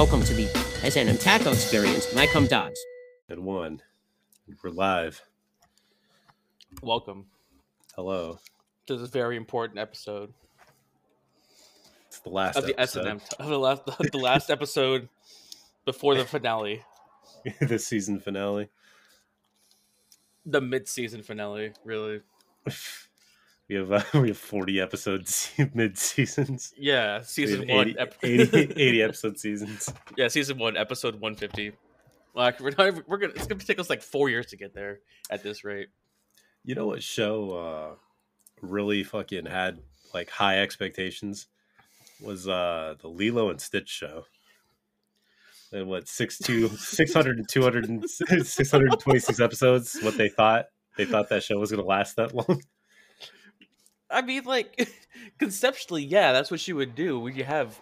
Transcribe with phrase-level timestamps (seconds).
[0.00, 2.14] Welcome to the SNM Taco Experience.
[2.14, 2.80] My come dogs.
[3.28, 3.82] And one.
[4.64, 5.22] We're live.
[6.80, 7.26] Welcome
[7.94, 8.38] Hello.
[8.86, 10.32] to this very important episode
[12.06, 13.08] It's the last of the episode.
[13.08, 15.10] S&M, of the last, the last episode
[15.84, 16.82] before the finale,
[17.60, 18.70] the season finale.
[20.46, 21.74] the mid-season finale.
[21.84, 22.22] Really,
[23.70, 26.74] We have uh, we have 40 episodes mid seasons.
[26.76, 29.94] yeah, season 80, ep- 80, 80 episode seasons.
[30.16, 31.72] yeah, season one, episode one fifty.
[32.34, 34.98] Like we're not, we're gonna it's gonna take us like four years to get there
[35.30, 35.88] at this rate.
[36.64, 37.94] You know what show uh
[38.60, 39.78] really fucking had
[40.12, 41.46] like high expectations
[42.20, 44.24] was uh the Lilo and Stitch show.
[45.72, 49.38] And what six two six hundred and two hundred and six hundred and twenty six
[49.38, 49.96] episodes.
[50.02, 50.66] What they thought
[50.96, 52.60] they thought that show was gonna last that long.
[54.10, 54.90] I mean, like
[55.38, 57.80] conceptually, yeah, that's what you would do when you have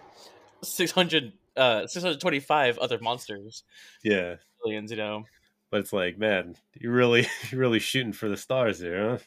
[0.63, 3.65] 600, uh, 625 other monsters,
[4.03, 5.29] Yeah, billions, you know.
[5.71, 9.19] but it's like, man, you really you're really shooting for the stars here, huh?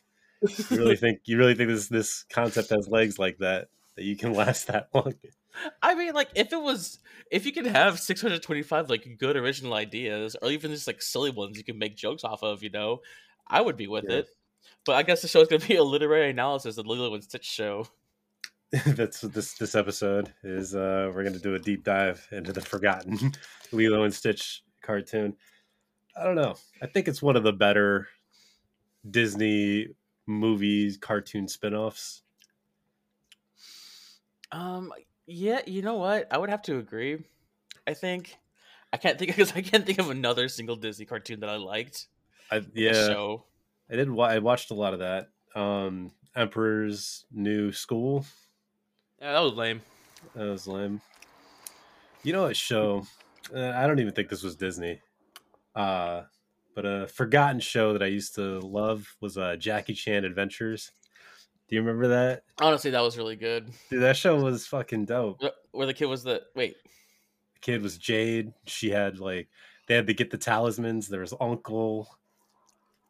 [0.70, 4.18] You really think you really think this this concept has legs like that that you
[4.18, 5.16] can last that long?
[5.82, 7.00] I mean, like, if it was,
[7.32, 11.58] if you could have 625 like good original ideas, or even just like silly ones
[11.58, 13.02] you can make jokes off of, you know,
[13.48, 14.10] I would be with Yeah.
[14.10, 14.28] it.
[14.86, 17.46] But I guess the show's gonna be a literary analysis of the Lilo and Stitch
[17.46, 17.88] show.
[18.86, 20.76] That's this this episode is.
[20.76, 23.34] Uh, we're gonna do a deep dive into the forgotten
[23.72, 25.36] Lilo and Stitch cartoon.
[26.16, 26.56] I don't know.
[26.82, 28.08] I think it's one of the better
[29.10, 29.88] Disney
[30.28, 32.24] movies cartoon spin-offs.
[34.52, 34.92] Um,
[35.26, 36.28] yeah, you know what?
[36.32, 37.24] I would have to agree.
[37.88, 38.38] I think
[38.94, 42.08] I can't think because I can't think of another single Disney cartoon that I liked.
[42.50, 43.46] I, yeah, show.
[43.92, 44.10] I did.
[44.10, 45.28] wa- I watched a lot of that.
[45.56, 48.26] Um, Emperor's New School.
[49.22, 49.82] Yeah, that was lame.
[50.36, 51.02] That was lame.
[52.24, 53.06] You know what show?
[53.54, 55.02] Uh, I don't even think this was Disney.
[55.76, 56.24] Uh,
[56.76, 60.92] but a forgotten show that I used to love was uh, Jackie Chan Adventures.
[61.68, 62.44] Do you remember that?
[62.60, 63.70] Honestly, that was really good.
[63.90, 65.42] Dude, that show was fucking dope.
[65.72, 66.76] Where the kid was the wait,
[67.56, 68.54] The kid was Jade.
[68.68, 69.48] She had like
[69.88, 71.08] they had to get the talismans.
[71.08, 72.08] There was Uncle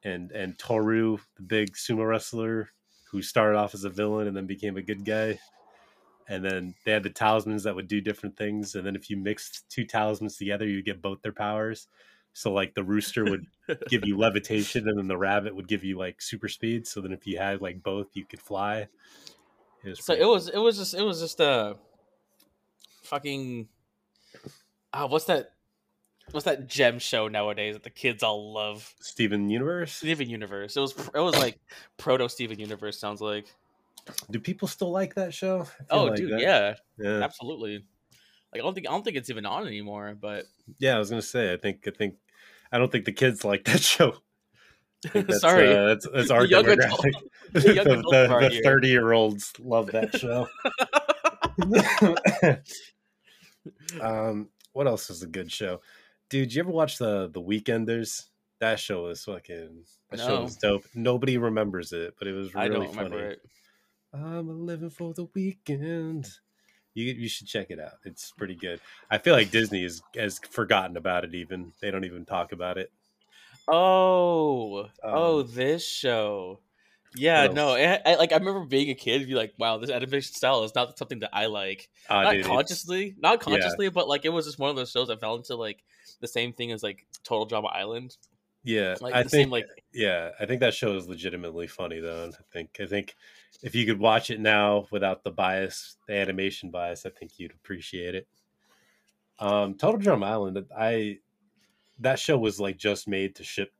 [0.04, 2.70] and and Tohru, the big sumo wrestler
[3.12, 5.40] who started off as a villain and then became a good guy.
[6.30, 8.76] And then they had the talismans that would do different things.
[8.76, 11.88] And then if you mixed two talismans together, you would get both their powers.
[12.34, 13.46] So like the rooster would
[13.90, 16.88] give you levitation, and then the rabbit would give you like super speed.
[16.88, 18.88] So then if you had like both, you could fly.
[19.84, 21.76] It So it was it was just it was just a
[23.04, 23.68] fucking
[24.94, 25.52] ah what's that
[26.32, 28.94] what's that gem show nowadays that the kids all love?
[29.02, 29.94] Steven Universe.
[29.94, 30.76] Steven Universe.
[30.76, 31.60] It was it was like
[31.98, 33.46] proto Steven Universe sounds like.
[34.32, 35.68] Do people still like that show?
[35.90, 37.22] Oh like dude, yeah, yeah.
[37.24, 37.84] absolutely.
[38.54, 40.46] Like I don't think I don't think it's even on anymore, but
[40.80, 41.54] Yeah, I was gonna say.
[41.54, 41.88] I think.
[41.88, 42.16] I think.
[42.72, 44.16] I don't think the kids like that show.
[45.14, 45.68] That's, sorry.
[45.76, 47.14] uh, that's, that's our The demographic.
[47.54, 50.48] the the the thirty-year-olds love that show.
[54.02, 55.82] um, what else is a good show,
[56.32, 56.54] dude?
[56.56, 58.28] You ever watch the the Weekenders?
[58.60, 59.86] That show was fucking.
[60.12, 60.86] That show was dope.
[60.96, 63.10] Nobody remembers it, but it was really I don't funny.
[63.10, 63.42] remember it.
[64.14, 66.30] I'm living for the weekend.
[66.94, 67.94] You you should check it out.
[68.04, 68.82] It's pretty good.
[69.10, 71.34] I feel like Disney is has forgotten about it.
[71.36, 72.92] Even they don't even talk about it.
[73.68, 76.60] Oh, oh, Um, this show.
[77.16, 77.70] Yeah, no.
[77.72, 78.32] I, I like.
[78.32, 81.20] I remember being a kid, and be like, "Wow, this animation style is not something
[81.20, 84.70] that I like." Ah, not dude, consciously, not consciously, but like it was just one
[84.70, 85.84] of those shows that fell into like
[86.22, 88.18] the same thing as like Total Drama Island.
[88.64, 92.00] yeah, Like I the think same like yeah, I think that show is legitimately funny
[92.00, 92.24] though.
[92.24, 93.16] and I think I think
[93.62, 97.52] if you could watch it now without the bias, the animation bias, I think you'd
[97.52, 98.28] appreciate it.
[99.40, 101.18] Um, Total Drama Island, I
[102.00, 103.72] that show was like just made to ship.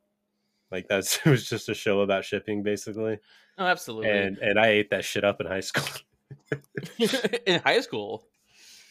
[0.70, 3.18] Like that's it was just a show about shipping basically,
[3.58, 4.10] oh, absolutely.
[4.10, 5.84] and and I ate that shit up in high school.
[7.46, 8.24] in high school,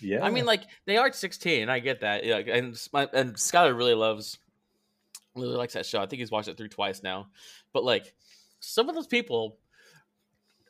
[0.02, 1.70] yeah, I mean, like they are sixteen.
[1.70, 2.26] I get that.
[2.26, 2.76] Yeah, and
[3.14, 4.40] and Skylar really loves,
[5.36, 6.02] really likes that show.
[6.02, 7.28] I think he's watched it through twice now.
[7.74, 8.14] But like
[8.60, 9.58] some of those people,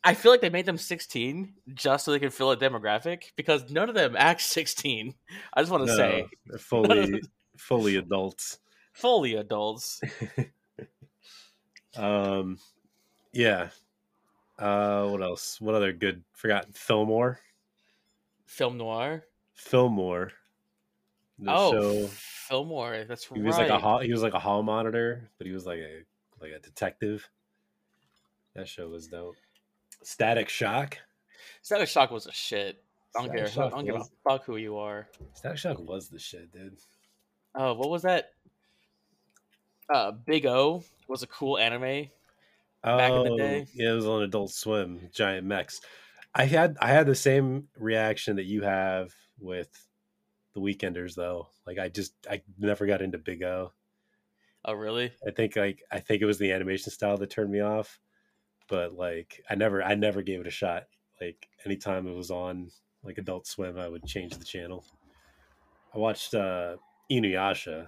[0.03, 3.69] I feel like they made them sixteen just so they could fill a demographic because
[3.71, 5.15] none of them act sixteen.
[5.53, 7.21] I just want to No, say, they're fully
[7.57, 8.59] fully adults.
[8.93, 10.01] fully adults.
[11.97, 12.57] Um,
[13.33, 13.69] yeah.
[14.57, 15.59] Uh, what else?
[15.59, 16.23] What other good?
[16.33, 17.39] Forgotten Fillmore.
[18.51, 19.23] Film noir.
[19.53, 20.33] Fillmore.
[21.39, 22.07] The oh, show.
[22.07, 23.05] Fillmore.
[23.07, 23.43] That's He right.
[23.45, 26.01] was like a hall, he was like a hall monitor, but he was like a
[26.41, 27.29] like a detective.
[28.53, 29.37] That show was dope.
[30.03, 30.97] Static Shock.
[31.61, 32.83] Static Shock was a shit.
[33.15, 33.47] I don't care.
[33.47, 35.07] I don't give a fuck who you are.
[35.33, 36.75] Static Shock was the shit, dude.
[37.55, 38.31] Oh, what was that?
[39.89, 42.09] Uh, Big O was a cool anime.
[42.83, 43.65] Back in the Oh, day?
[43.73, 45.79] Yeah, it was on Adult Swim, giant mechs.
[46.33, 49.69] I had I had the same reaction that you have with
[50.53, 51.47] the Weekenders, though.
[51.65, 53.71] Like I just I never got into Big O.
[54.63, 55.11] Oh, really?
[55.27, 57.99] I think like I think it was the animation style that turned me off,
[58.69, 60.83] but like I never I never gave it a shot.
[61.19, 62.69] Like anytime it was on
[63.03, 64.85] like Adult Swim, I would change the channel.
[65.93, 66.77] I watched uh
[67.11, 67.87] Inuyasha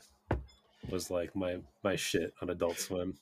[0.89, 3.13] was like my my shit on Adult Swim.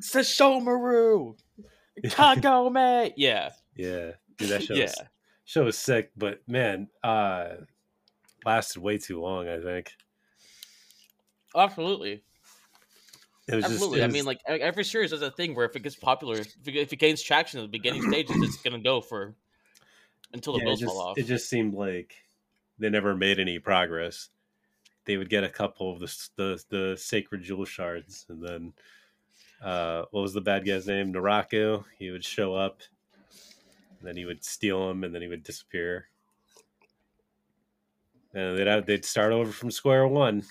[0.00, 1.36] Sesshomaru,
[2.04, 3.12] Kagome.
[3.16, 4.84] Yeah, Yeah, dude, that show yeah.
[4.84, 5.02] was,
[5.44, 7.48] show was sick, but man, uh
[8.44, 9.48] lasted way too long.
[9.48, 9.92] I think
[11.56, 12.22] Absolutely,
[13.48, 13.98] it was absolutely.
[13.98, 14.10] just.
[14.10, 16.76] I mean, like every series has a thing where if it gets popular, if it,
[16.76, 19.34] if it gains traction in the beginning stages, it's gonna go for
[20.34, 21.18] until the yeah, it wheels just, fall off.
[21.18, 22.14] it just seemed like
[22.78, 24.28] they never made any progress.
[25.06, 28.72] They would get a couple of the the, the sacred jewel shards, and then
[29.62, 31.12] uh, what was the bad guy's name?
[31.14, 31.84] Naraku.
[31.98, 32.82] He would show up,
[34.02, 36.08] then he would steal them, and then he would disappear.
[38.34, 40.44] And they'd have, they'd start over from square one.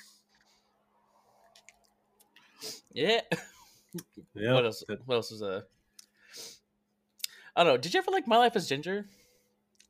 [2.92, 3.22] yeah.
[4.36, 4.84] Yeah, What else?
[5.06, 5.64] What else is a?
[7.56, 7.78] I don't know.
[7.78, 9.08] Did you ever like My Life as Ginger?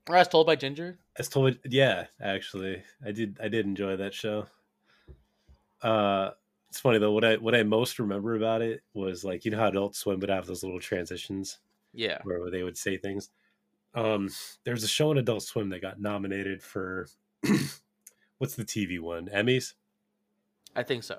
[0.08, 0.98] Or as told by Ginger?
[1.18, 3.38] As told, yeah, actually, I did.
[3.44, 4.46] I did enjoy that show.
[5.82, 6.32] Uh,
[6.70, 7.12] it's funny though.
[7.12, 10.20] What I what I most remember about it was like you know how Adult Swim
[10.22, 11.58] would have those little transitions
[11.94, 12.20] Yeah.
[12.24, 13.30] where they would say things.
[13.94, 14.30] Um,
[14.64, 17.08] there's a show on Adult Swim that got nominated for
[18.38, 19.28] what's the TV one?
[19.28, 19.74] Emmys,
[20.76, 21.18] I think so.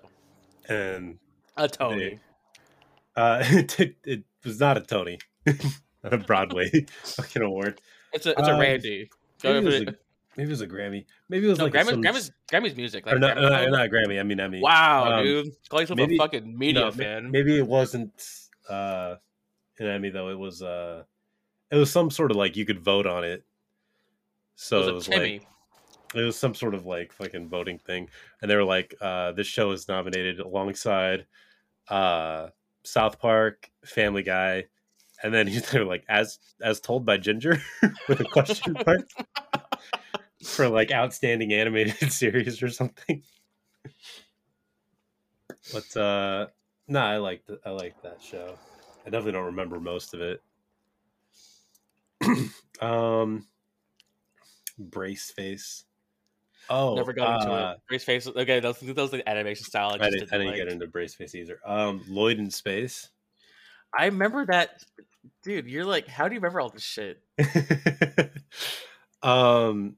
[0.69, 1.19] and
[1.57, 2.21] A Tony.
[3.17, 6.71] uh, it, it was not a Tony, not a Broadway
[7.03, 7.81] fucking award.
[8.13, 9.11] It's a it's a Um, Randy.
[9.43, 9.95] Go Maybe it, was a,
[10.37, 11.05] maybe it was a Grammy.
[11.29, 13.07] Maybe it was No, like Grammys, some, Grammys, Grammys music.
[13.07, 14.19] Like or not, Grammy- uh, not Grammy.
[14.19, 14.61] I mean Emmy.
[14.61, 15.47] Wow, Um, dude.
[15.69, 17.31] Call yourself maybe- a fucking media No, fan.
[17.31, 18.13] Maybe it wasn't
[18.69, 19.17] uh
[19.79, 20.29] an Emmy though.
[20.31, 21.05] It was uh
[21.71, 23.45] it was some sort of like you could vote on it.
[24.57, 25.47] So it it was was like
[26.15, 28.09] it was some sort of like fucking voting thing.
[28.41, 31.27] And they were like, uh this show is nominated alongside
[31.89, 32.49] uh
[32.85, 34.67] South Park, Family Guy,
[35.23, 37.61] and then they were like as as told by Ginger
[38.09, 39.09] with a question mark
[40.45, 43.23] for like outstanding animated series or something.
[45.73, 46.47] But uh
[46.89, 48.59] no, I liked I liked that show.
[49.07, 50.43] I definitely don't remember most of it.
[52.81, 53.47] um
[54.79, 55.85] Brace Face.
[56.71, 57.79] Oh, Never got into uh, it.
[57.89, 58.27] Brace Face.
[58.27, 59.91] Okay, those those the animation style.
[59.91, 60.57] I, I just didn't, I didn't like.
[60.57, 61.61] get into Brace Face either.
[61.65, 63.09] Um Lloyd in Space.
[63.97, 64.85] I remember that,
[65.43, 65.67] dude.
[65.67, 67.23] You're like, how do you remember all this shit?
[69.23, 69.97] um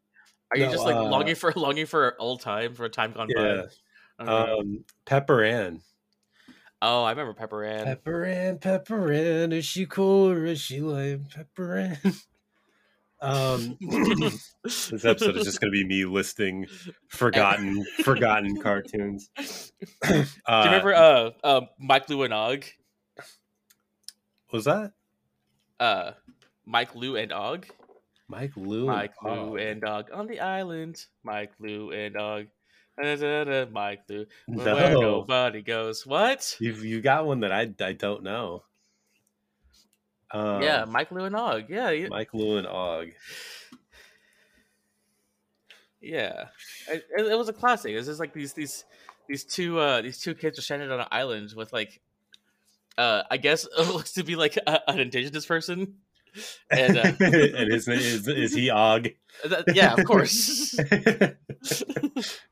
[0.50, 3.12] Are you No, just like uh, longing for longing for old time for a time
[3.12, 3.62] gone yeah.
[4.19, 4.25] by?
[4.26, 5.81] Um Pepper Ann.
[6.82, 7.85] Oh, I remember Pepper Ann.
[7.85, 11.27] Pepper Ann, Pepper Ann, is she cool or is she lame?
[11.35, 12.15] Pepper Ann.
[13.23, 13.77] Um,
[14.65, 16.67] this episode is just going to be me listing
[17.09, 19.31] forgotten, forgotten cartoons.
[20.03, 22.65] Uh, Do you remember uh, uh Mike Lu and Og?
[24.53, 24.93] Was that
[25.79, 26.12] Uh,
[26.65, 27.67] Mike Lu and Og.
[28.26, 28.87] Mike Lu?
[28.87, 31.05] Mike and Lu and Og on the island.
[31.23, 32.47] Mike Lu and Og.
[33.73, 34.26] Mike Lu.
[34.49, 34.64] No.
[34.64, 36.07] Where nobody goes.
[36.07, 36.57] What?
[36.61, 38.62] You've you got one that I I don't know.
[40.33, 41.64] Um, yeah, Mike Lu and Og.
[41.69, 42.09] Yeah, yeah.
[42.09, 43.09] Mike Lu and Og.
[46.00, 46.47] yeah.
[46.88, 47.92] It, it, it was a classic.
[47.95, 48.85] It's just like these these
[49.28, 52.00] these two uh these two kids are stranded on an island with like
[52.99, 55.97] uh I guess it looks to be like a, an indigenous person.
[56.71, 59.09] And uh, and his name is is he Og?
[59.45, 60.79] that, yeah, of course.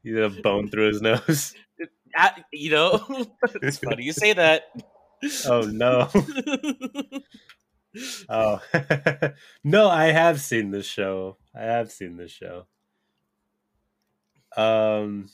[0.03, 1.55] He had a bone through his nose.
[2.53, 3.27] You know,
[3.63, 4.65] it's funny you say that.
[5.47, 6.09] Oh no.
[8.29, 8.61] Oh
[9.65, 11.39] no, I have seen this show.
[11.55, 12.67] I have seen this show.
[14.57, 15.29] Um,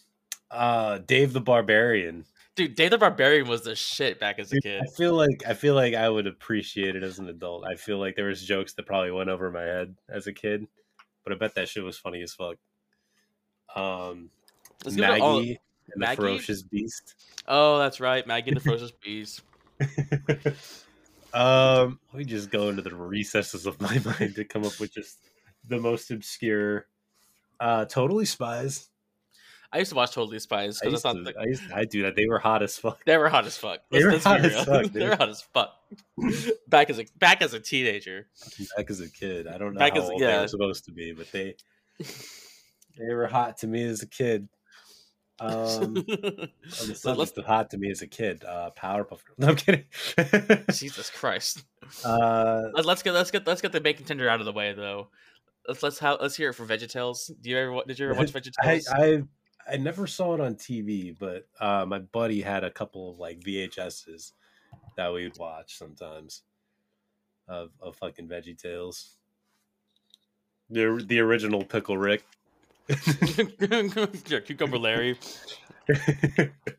[0.51, 2.27] uh, Dave the Barbarian.
[2.57, 4.81] Dude, Dave the Barbarian was the shit back as a kid.
[4.83, 7.67] I feel like I feel like I would appreciate it as an adult.
[7.67, 10.67] I feel like there was jokes that probably went over my head as a kid,
[11.25, 12.57] but I bet that shit was funny as fuck.
[13.75, 14.31] Um,
[14.85, 15.59] Let's it all- Maggie and
[15.89, 16.17] the Maggie?
[16.17, 17.15] Ferocious Beast.
[17.49, 19.43] Oh, that's right, Maggie and the Ferocious Beast.
[21.35, 24.93] um, let me just go into the recesses of my mind to come up with
[24.95, 25.19] just
[25.67, 26.87] the most obscure.
[27.59, 28.89] Uh, totally spies.
[29.75, 31.85] I used to watch Totally Spies I because I used to, the, I, used, I
[31.85, 32.15] do that.
[32.17, 33.05] They were hot as fuck.
[33.05, 33.81] they were hot as fuck.
[33.91, 35.71] They were hot as fuck, they were hot as fuck.
[36.69, 38.29] back as a back as a teenager.
[38.77, 40.37] Back as a kid, I don't know Back how as- old yeah.
[40.37, 41.57] they were supposed to be, but they
[41.99, 44.49] they were hot to me as a kid.
[45.41, 46.51] Um, the
[46.95, 49.25] So let's of hot to me as a kid, uh, Powerpuff.
[49.25, 49.39] Girls.
[49.39, 49.85] No, I'm kidding.
[50.71, 51.65] Jesus Christ.
[52.05, 54.73] uh, Let- Let's get let's get let's get the bacon tender out of the way
[54.73, 55.09] though.
[55.67, 57.33] Let's let's how let's hear it for VeggieTales.
[57.41, 58.85] Do you ever did you ever watch VeggieTales?
[58.93, 59.23] I I
[59.77, 64.33] never saw it on TV, but uh, my buddy had a couple of like VHSs
[64.97, 66.43] that we'd watch sometimes
[67.49, 69.17] of of fucking Veggie Tales.
[70.71, 72.25] The the original Pickle Rick.
[72.89, 75.19] yeah, Cucumber Larry.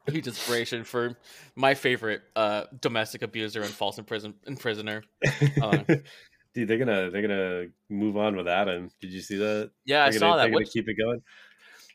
[0.07, 1.17] Huge inspiration for
[1.55, 5.03] my favorite uh, domestic abuser and false imprison imprisoner.
[5.61, 5.83] Uh,
[6.55, 8.89] Dude, they're gonna they're gonna move on with Adam.
[9.01, 9.71] Did you see that?
[9.85, 10.41] yeah, I They're saw gonna, that.
[10.43, 11.21] They're gonna Which, keep it going.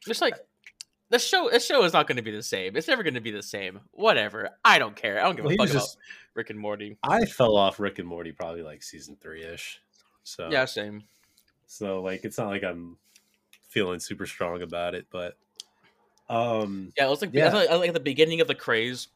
[0.07, 0.35] it's like
[1.11, 1.51] the show.
[1.51, 2.77] The show is not going to be the same.
[2.77, 3.81] It's never going to be the same.
[3.93, 4.51] Whatever.
[4.65, 5.19] I don't care.
[5.21, 5.97] I don't give Well, a fuck was about
[6.35, 6.97] Rick and Morty.
[7.03, 9.81] I fell off Rick and Morty probably like season three ish.
[10.25, 11.05] So Yeah, same.
[11.67, 12.97] So like it's not like I'm
[13.69, 15.37] feeling super strong about it, but
[16.29, 17.49] um Yeah, it was like Yeah.
[17.51, 19.09] I was like, at the beginning of the craze,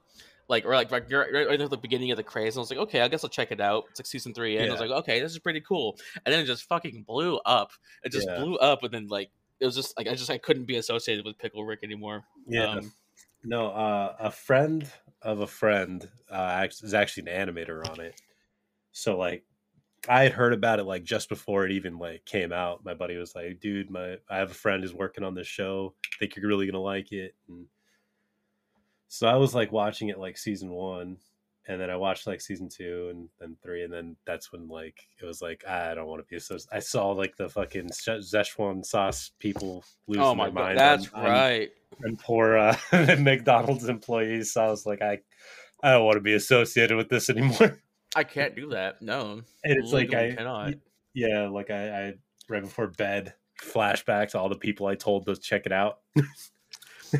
[0.48, 2.54] like or like right, right, at the beginning of the craze.
[2.54, 3.84] And I was like, okay, I guess I'll check it out.
[3.90, 5.96] It's like season three, and I was like, okay, this is pretty cool.
[6.24, 7.70] And then it just fucking blew up.
[8.02, 8.36] It just Yeah.
[8.36, 9.30] blew up, and then like
[9.64, 12.24] it was just like I just I couldn't be associated with Pickle Rick anymore.
[12.46, 12.72] yeah.
[12.72, 12.92] Um,
[13.42, 14.90] no, uh a friend
[15.22, 18.20] of a friend uh is actually an animator on it.
[18.92, 19.44] So like
[20.06, 22.84] I had heard about it like just before it even like came out.
[22.84, 25.94] My buddy was like, "Dude, my I have a friend who's working on this show.
[26.18, 27.66] think you're really gonna like it." And
[29.08, 31.16] so I was like watching it like season one,
[31.66, 34.96] and then I watched like season two and then three, and then that's when like
[35.20, 36.56] it was like I don't want to be so.
[36.72, 40.78] I saw like the fucking Sze- Szechuan sauce people lose oh my their god, mind.
[40.78, 41.70] that's on- on- right.
[42.02, 42.76] and poor uh,
[43.20, 44.52] McDonald's employees.
[44.52, 45.20] So I was like, I
[45.82, 47.78] I don't want to be associated with this anymore.
[48.16, 49.02] I can't do that.
[49.02, 50.74] No, And it's like I cannot.
[51.14, 52.12] yeah, like I, I
[52.48, 55.98] right before bed flashback to all the people I told to check it out.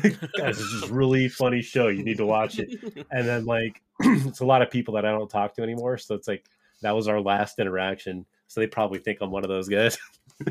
[0.37, 1.87] Guys, this is a really funny show.
[1.87, 2.69] You need to watch it.
[3.11, 5.97] And then like it's a lot of people that I don't talk to anymore.
[5.97, 6.45] So it's like
[6.81, 8.25] that was our last interaction.
[8.47, 9.97] So they probably think I'm one of those guys.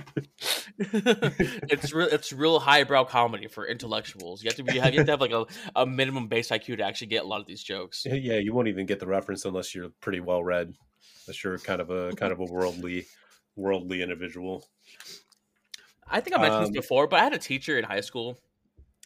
[0.78, 2.08] it's real.
[2.10, 4.42] It's real highbrow comedy for intellectuals.
[4.42, 4.74] You have to be.
[4.74, 5.46] You have, you have to have like a,
[5.76, 8.04] a minimum base IQ to actually get a lot of these jokes.
[8.04, 10.74] yeah, you won't even get the reference unless you're pretty well read.
[11.26, 13.06] Unless you're kind of a kind of a worldly
[13.56, 14.66] worldly individual.
[16.08, 18.38] I think I mentioned Um, this before, but I had a teacher in high school,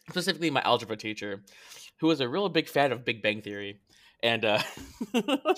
[0.09, 1.43] specifically my algebra teacher,
[1.99, 3.79] who was a real big fan of Big Bang Theory.
[4.21, 4.59] And uh,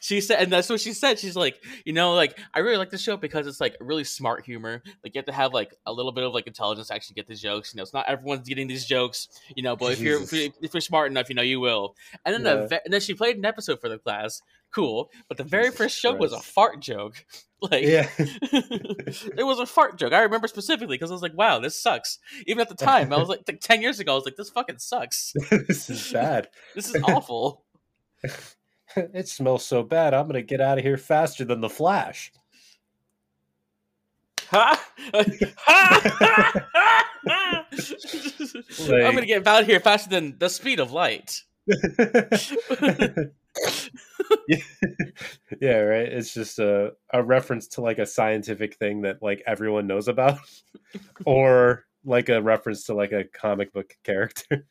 [0.00, 1.18] she said, and that's what she said.
[1.18, 4.46] She's like, you know, like I really like the show because it's like really smart
[4.46, 4.82] humor.
[5.04, 7.26] Like you have to have like a little bit of like intelligence to actually get
[7.28, 7.74] the jokes.
[7.74, 9.28] You know, it's not everyone's getting these jokes.
[9.54, 11.96] You know, but if you're if you're, if you're smart enough, you know, you will.
[12.24, 12.66] And then Yeah.
[12.66, 14.40] the and then she played an episode for the class.
[14.76, 17.24] Cool, but the very Jesus first joke was a fart joke.
[17.62, 18.06] Like, Yeah.
[18.18, 20.12] it was a fart joke.
[20.12, 23.16] I remember specifically because I was like, "Wow, this sucks." Even at the time, I
[23.16, 25.32] was like, like ten years ago, I was like, "This fucking sucks.
[25.50, 26.50] this is bad.
[26.74, 27.64] This is awful."
[28.94, 30.12] it smells so bad.
[30.12, 32.30] I'm gonna get out of here faster than the Flash.
[34.50, 34.86] Ha!
[35.56, 36.66] Ha!
[37.24, 41.45] I'm gonna get out of here faster than the speed of light.
[41.66, 41.76] Yeah.
[45.60, 46.08] yeah, right.
[46.08, 50.38] It's just a a reference to like a scientific thing that like everyone knows about,
[51.24, 54.66] or like a reference to like a comic book character.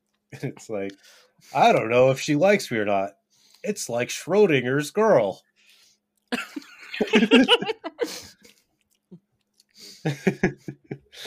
[0.32, 0.92] it's like
[1.54, 3.12] I don't know if she likes me or not.
[3.62, 5.42] It's like Schrodinger's girl.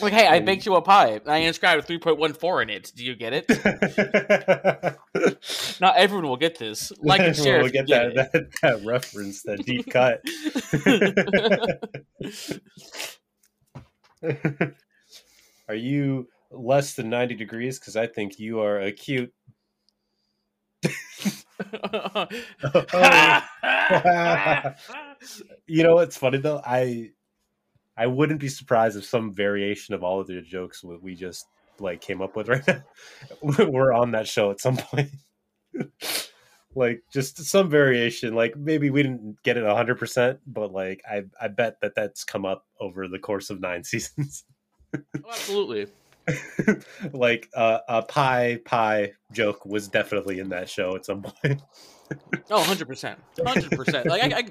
[0.00, 1.20] Like, hey, I baked you a pie.
[1.26, 2.92] I inscribed three point one four in it.
[2.94, 3.48] Do you get it?
[5.80, 6.92] Not everyone will get this.
[7.00, 7.58] Like and share.
[7.58, 10.22] We'll if you get get that, that that reference, that deep cut.
[15.68, 17.78] are you less than 90 degrees?
[17.78, 19.32] Because I think you are acute.
[21.92, 22.26] Oh.
[25.66, 26.60] you know what's funny though?
[26.64, 27.10] I
[27.96, 31.46] I wouldn't be surprised if some variation of all of the jokes that we just
[31.78, 32.82] like came up with right now
[33.66, 35.10] were on that show at some point.
[36.74, 38.34] like just some variation.
[38.34, 42.22] Like maybe we didn't get it hundred percent, but like I I bet that that's
[42.22, 44.44] come up over the course of nine seasons.
[44.94, 45.88] Oh, absolutely.
[47.12, 51.62] like uh, a pie pie joke was definitely in that show at some point.
[52.52, 53.16] Oh, 100%.
[53.36, 54.04] 100%.
[54.06, 54.42] Like, I, I,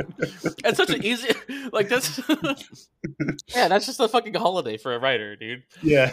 [0.66, 1.30] it's such an easy,
[1.72, 2.20] like, that's,
[3.56, 5.64] yeah, that's just a fucking holiday for a writer, dude.
[5.82, 6.12] yeah.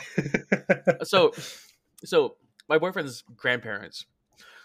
[1.03, 1.33] So,
[2.05, 2.37] so
[2.69, 4.07] my boyfriend's grandparents,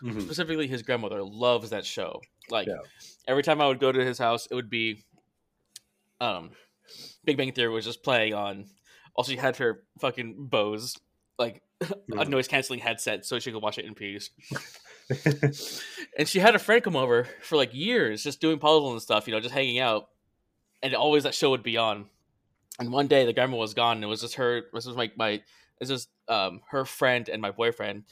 [0.03, 0.21] Mhm.
[0.21, 2.21] specifically his grandmother, loves that show.
[2.51, 2.75] Like, Yeah.
[3.27, 5.03] every time I would go to his house, it would be,
[6.21, 6.51] um,
[7.25, 8.65] Big Bang Theory was just playing on.
[9.17, 10.95] Also, she had her fucking Bose
[11.37, 12.29] like a Mhm.
[12.29, 14.29] noise canceling headset so she could watch it in peace.
[16.17, 19.27] and she had a friend come over for like years, just doing puzzles and stuff,
[19.27, 20.09] you know, just hanging out.
[20.81, 22.05] And always that show would be on.
[22.79, 24.63] And one day the grandma was gone, and it was just her.
[24.73, 25.41] This was my my.
[25.79, 28.03] It's just um her friend and my boyfriend,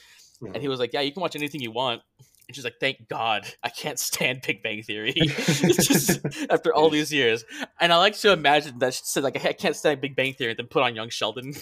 [0.42, 2.02] and he was like, "Yeah, you can watch anything you want."
[2.48, 7.12] And she's like, "Thank God, I can't stand Big Bang Theory." Just after all these
[7.12, 7.46] years,
[7.80, 10.52] and I like to imagine that she said like, "I can't stand Big Bang Theory,"
[10.52, 11.54] and then put on Young Sheldon.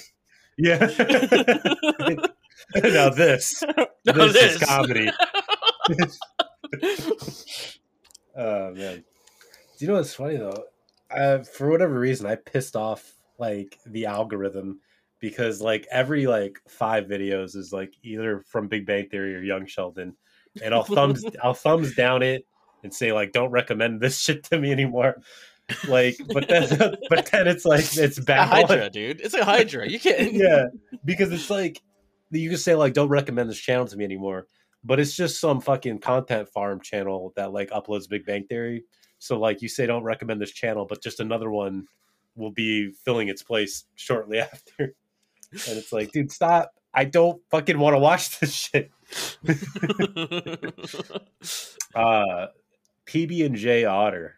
[0.58, 0.80] yeah.
[2.76, 3.64] now this,
[4.06, 5.12] No, this, is comedy.
[8.36, 9.04] Oh man.
[9.78, 10.64] Do you know what's funny though?
[11.12, 14.80] Uh, for whatever reason, I pissed off like the algorithm
[15.20, 19.66] because like every like five videos is like either from Big Bang Theory or Young
[19.66, 20.16] Sheldon,
[20.62, 22.46] and I'll thumbs I'll thumbs down it
[22.84, 25.22] and say like don't recommend this shit to me anymore.
[25.88, 26.68] Like, but then
[27.10, 28.50] but then it's like it's bad.
[28.50, 29.22] Hydra, dude.
[29.22, 29.90] It's a Hydra.
[29.90, 30.34] You can't.
[30.34, 30.66] yeah,
[31.06, 31.82] because it's like
[32.32, 34.48] you can say like don't recommend this channel to me anymore,
[34.84, 38.84] but it's just some fucking content farm channel that like uploads Big Bang Theory.
[39.20, 41.88] So like you say don't recommend this channel, but just another one
[42.36, 44.96] will be filling its place shortly after.
[45.52, 46.74] And it's like, dude, stop.
[46.94, 48.92] I don't fucking want to watch this shit.
[51.96, 52.48] Uh
[53.06, 54.36] PB and J Otter.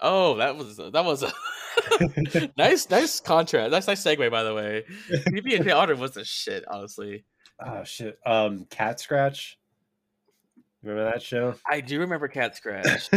[0.00, 1.32] oh, that was that was a
[2.56, 3.72] nice, nice contrast.
[3.72, 4.84] Nice, nice segue, by the way.
[5.10, 7.24] PB and J Otter was a shit, honestly.
[7.64, 8.18] Oh shit.
[8.24, 9.58] Um Cat Scratch.
[10.82, 11.54] Remember that show?
[11.70, 13.08] I do remember Cat Scratch.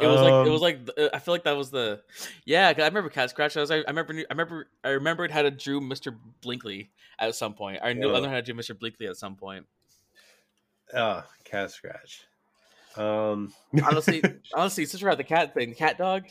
[0.00, 0.78] It was like it Um, was like
[1.14, 2.02] I feel like that was the
[2.44, 2.72] yeah.
[2.76, 3.56] I remember Cat Scratch.
[3.56, 6.14] I was I remember I remember I remembered how to drew Mr.
[6.42, 7.78] Blinkley at some point.
[7.82, 8.18] I knew I Yeah.
[8.18, 8.78] learned how to do Mr.
[8.78, 9.66] Blinkley at some point.
[10.94, 12.22] Oh, cat scratch.
[12.96, 13.52] Um,
[13.84, 14.22] Honestly,
[14.54, 16.24] honestly, since we're at the cat thing, Cat Dog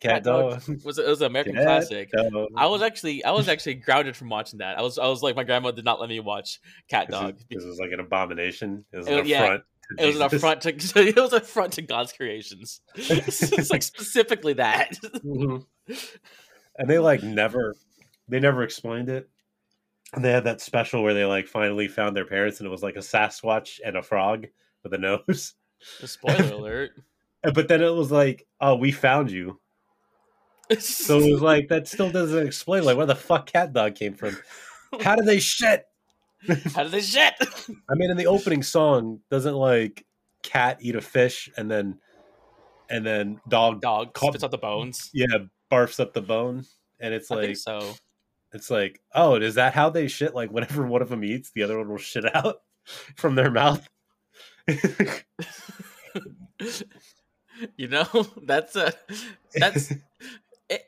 [0.00, 0.84] cat Dog dog.
[0.84, 2.10] was it was an American Cat classic.
[2.12, 2.48] dog.
[2.56, 4.78] I was actually I was actually grounded from watching that.
[4.78, 7.38] I was I was like my grandma did not let me watch Cat Dog.
[7.50, 8.84] This is like an abomination.
[8.92, 9.62] It was It an was- yeah, affront.
[9.96, 10.68] It was an affront to
[11.08, 12.80] it was an affront to God's creations.
[12.94, 14.96] it's like specifically that.
[15.24, 15.64] Mhm.
[16.76, 17.74] And they like never,
[18.28, 19.28] they never explained it.
[20.14, 22.82] And they had that special where they like finally found their parents, and it was
[22.82, 24.46] like a Sasquatch and a frog
[24.82, 25.54] with a nose.
[25.80, 26.90] Spoiler alert.
[27.42, 29.60] But then it was like, oh, we found you.
[30.78, 34.14] So it was like that still doesn't explain like where the fuck cat dog came
[34.14, 34.36] from.
[35.00, 35.84] How did they shit?
[36.74, 37.34] How did they shit?
[37.90, 40.04] I mean, in the opening song, doesn't like
[40.42, 41.98] cat eat a fish and then
[42.88, 45.10] and then dog Dog Call- spits out the bones.
[45.12, 45.26] yeah
[45.70, 46.64] barfs up the bone,
[47.00, 47.94] and it's like so.
[48.52, 50.34] it's like oh, is that how they shit?
[50.34, 52.62] Like whenever one of them eats, the other one will shit out
[53.16, 53.86] from their mouth.
[57.76, 58.06] you know,
[58.42, 58.92] that's a
[59.54, 59.92] that's
[60.68, 60.84] it,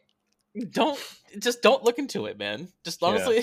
[0.70, 0.98] don't
[1.38, 2.68] just don't look into it, man.
[2.84, 3.42] Just Yeah.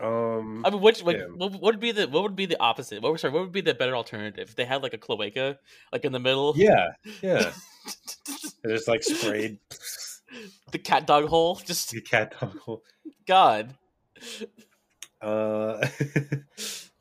[0.00, 1.24] Um I mean, what, what, Yeah.
[1.26, 3.02] what what would be the what would be the opposite?
[3.02, 5.58] What would sorry, what would be the better alternative if they had like a cloaca
[5.92, 6.54] like in the middle?
[6.56, 7.52] yeah yeah,
[8.66, 9.58] just like sprayed
[10.72, 11.56] the cat dog hole.
[11.56, 12.56] Just the cat dog.
[12.60, 12.82] hole.
[13.26, 13.74] God.
[15.20, 15.86] Uh,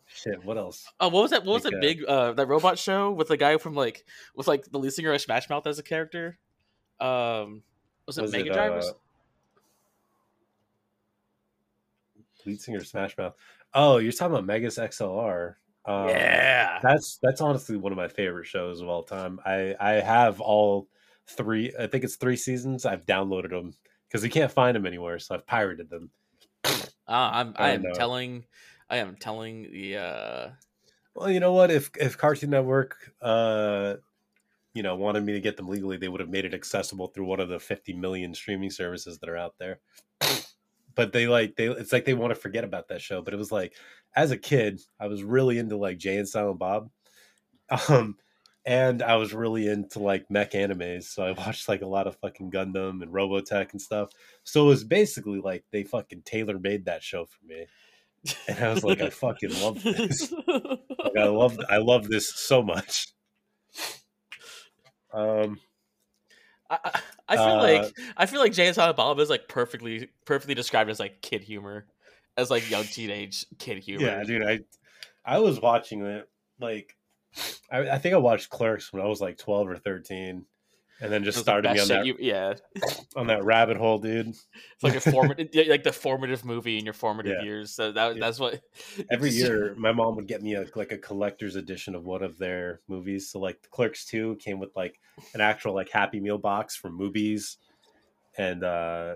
[0.08, 0.44] shit.
[0.44, 0.86] What else?
[1.00, 1.46] Oh, what was that?
[1.46, 4.04] What was Like, that uh, big uh that robot show with the guy from like
[4.36, 6.38] with like the lead singer of Smash Mouth as a character?
[7.00, 7.64] Um,
[8.08, 8.72] was it Was Mega it, Drive?
[8.84, 8.92] uh,
[12.46, 13.36] Lead singer Smash Mouth.
[13.74, 15.60] Oh, you're talking about Megas XLR.
[15.86, 16.82] Um, yeah.
[16.82, 19.40] That's that's honestly one of my favorite shows of all time.
[19.46, 20.90] I I have all
[21.28, 21.74] three.
[21.78, 22.86] I think it's three seasons.
[22.86, 23.76] I've downloaded them
[24.08, 26.12] because we can't find them anywhere, so I've pirated them.
[27.08, 27.92] Uh, I'm I Oh, am no.
[27.92, 28.46] telling
[28.90, 30.52] I am telling the uh
[31.16, 31.72] Well, you know what?
[31.72, 33.98] If if Cartoon Network, uh,
[34.74, 37.26] you know, wanted me to get them legally, they would have made it accessible through
[37.28, 39.82] one of the 50 million streaming services that are out there.
[40.96, 43.22] But they like they it's like they want to forget about that show.
[43.22, 43.74] But it was like
[44.16, 46.90] as a kid, I was really into like Jay and Silent Bob.
[47.90, 48.18] Um
[48.66, 52.18] and I was really into like mech animes, so I watched like a lot of
[52.18, 54.12] fucking Gundam and Robotech and stuff.
[54.44, 57.66] So it was basically like they fucking tailor made that show for me,
[58.48, 60.34] and I was like, I fucking love this.
[61.00, 63.08] Like, I love I love this so much.
[65.14, 65.60] Um,
[66.70, 70.90] I, I- feel Uh, like I feel like Silent Bob is like perfectly perfectly described
[70.90, 71.86] as like kid humor,
[72.38, 74.06] as like young teenage kid humor.
[74.06, 74.60] yeah, dude, I
[75.26, 76.28] I was watching it
[76.60, 76.96] like
[77.72, 80.46] I, I think I watched Clerks when I was like twelve or thirteen,
[81.02, 82.54] and then just started me on that you- yeah,
[83.16, 84.28] on that rabbit hole, dude.
[84.28, 84.46] it's
[84.82, 87.44] like a formative, like the formative movie in your formative Yeah.
[87.44, 87.72] years.
[87.74, 88.20] So that Yeah.
[88.20, 88.62] that's what
[89.12, 92.24] Every just- year, my mom would get me a like a collector's edition of one
[92.24, 93.30] of their movies.
[93.30, 95.00] So like the Clerks Two came with like
[95.34, 97.58] an actual like Happy Meal box from Mooby's,
[98.38, 99.16] and uh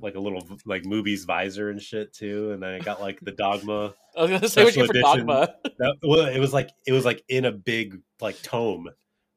[0.00, 2.50] like a little like Mooby's visor and shit too.
[2.50, 3.94] And then I got like the Dogma.
[4.16, 4.92] I was gonna say what you for.
[4.94, 5.54] Dogma.
[5.78, 8.88] That, well, it was like it was like in a big like tome,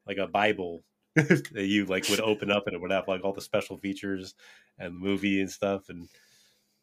[0.08, 0.82] like a Bible
[1.16, 4.34] that you like would open up and it would have like all the special features
[4.78, 5.88] and movie and stuff.
[5.88, 6.08] And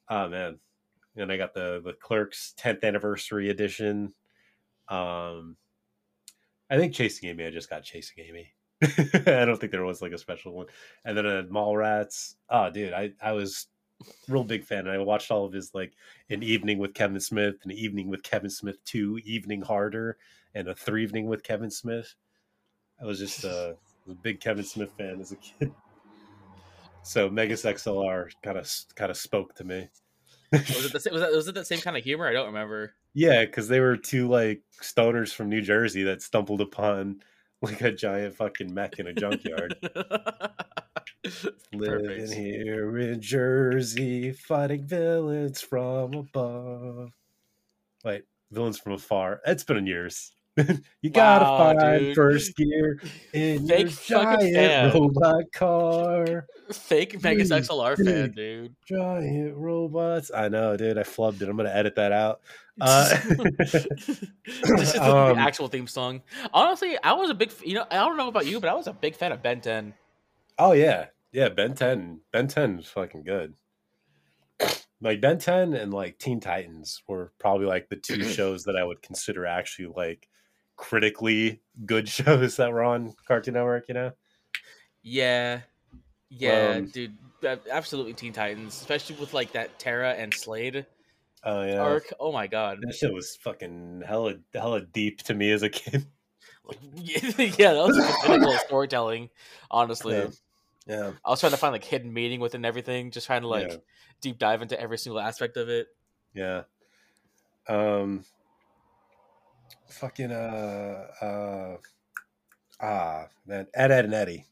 [0.10, 0.60] oh man,
[1.16, 4.14] and I got the the Clerks 10th anniversary edition.
[4.90, 5.58] Um,
[6.70, 7.46] I think Chasing Amy.
[7.46, 8.54] I just got Chasing Amy.
[8.84, 10.68] I don't think there was like a special one.
[11.06, 12.36] And then uh, Mallrats.
[12.50, 13.68] Oh, dude, I I was
[14.28, 14.80] real big fan.
[14.80, 15.94] And I watched all of his like
[16.30, 20.18] an evening with Kevin Smith, an evening with Kevin Smith two, evening harder,
[20.54, 22.14] and a three evening with Kevin Smith.
[23.02, 23.74] I was just uh,
[24.10, 25.74] a big Kevin Smith fan as a kid.
[27.04, 29.88] So Megas XLR kind of kind of spoke to me.
[30.52, 32.28] Was it the same, was, that, was it that same kind of humor?
[32.28, 32.96] I don't remember.
[33.14, 37.22] Yeah, because they were two like stoners from New Jersey that stumbled upon
[37.62, 39.76] like a giant fucking mech in a junkyard.
[41.74, 47.12] Living here in Jersey, fighting villains from above.
[48.04, 49.42] Wait, villains from afar.
[49.46, 50.34] It's been years.
[51.02, 52.16] you gotta Wow, find dude.
[52.16, 53.00] first gear
[53.34, 54.94] in Fake your giant fan.
[54.94, 56.48] robot car.
[56.72, 58.36] Fake Megas Dude, XLR fan, dude.
[58.36, 58.76] dude.
[58.88, 60.32] Giant robots.
[60.36, 60.98] I know, dude.
[60.98, 61.48] I flubbed it.
[61.50, 62.42] I'm gonna edit that out.
[62.80, 63.10] Uh,
[63.58, 66.22] this is the Um, actual theme song.
[66.54, 68.86] Honestly, I was a big, you know, I don't know about you, but I was
[68.86, 69.96] a big fan of Ben 10.
[70.60, 71.50] Oh yeah, yeah.
[71.50, 73.56] Ben Ten, Ben Ten is fucking good.
[75.02, 78.84] Like Ben Ten and like Teen Titans were probably like the two shows that I
[78.84, 80.28] would consider actually like
[80.78, 83.86] critically good shows that were on Cartoon Network.
[83.90, 84.12] You know?
[85.04, 85.62] Yeah,
[86.30, 87.18] yeah, Um, dude,
[87.70, 90.86] absolutely Teen Titans, especially with like that Terra and Slade
[91.44, 91.80] Oh yeah.
[91.80, 92.12] arc.
[92.20, 96.06] Oh my god, That shit was fucking hella hella deep to me as a kid.
[96.96, 99.30] yeah, that was like the pinnacle of storytelling.
[99.72, 100.28] Honestly, Yeah.
[100.86, 101.12] Yeah.
[101.24, 103.78] I was trying to find like hidden meaning within everything, just trying to like Yeah.
[104.20, 105.88] deep dive into every single aspect of it.
[106.34, 106.64] Yeah.
[107.70, 108.26] Um
[109.90, 111.78] fucking uh uh
[112.82, 114.46] ah man, Ed Edd and Eddy.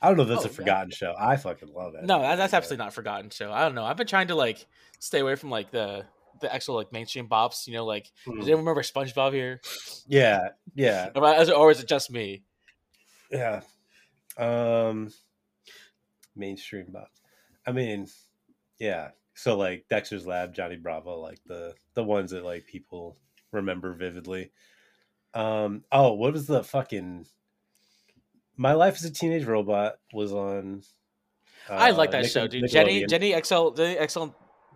[0.00, 0.56] I don't know if that's Oh, a yeah.
[0.56, 1.14] forgotten show.
[1.16, 2.04] I fucking love it.
[2.04, 3.52] No, that, that's absolutely not a forgotten show.
[3.52, 3.84] I don't know.
[3.84, 4.66] I've been trying to like
[4.98, 6.04] stay away from like the
[6.40, 7.66] the actual like mainstream bops.
[7.68, 8.38] You know, like Hmm.
[8.38, 9.60] does anyone remember SpongeBob here?
[10.06, 10.40] Yeah,
[10.74, 12.42] yeah, Or, is it- or is it just me?
[13.30, 13.60] yeah.
[14.38, 15.10] Um
[16.34, 17.20] mainstream box.
[17.66, 18.06] I mean,
[18.78, 19.10] yeah.
[19.34, 23.16] So like Dexter's Lab, Johnny Bravo, like the the ones that like people
[23.52, 24.50] remember vividly.
[25.34, 27.26] Um oh, what was the fucking
[28.56, 30.82] My Life as a Teenage Robot was on
[31.70, 32.68] I like uh, that Nic- show, dude.
[32.68, 34.24] Jenny, Jenny XL, Jenny XL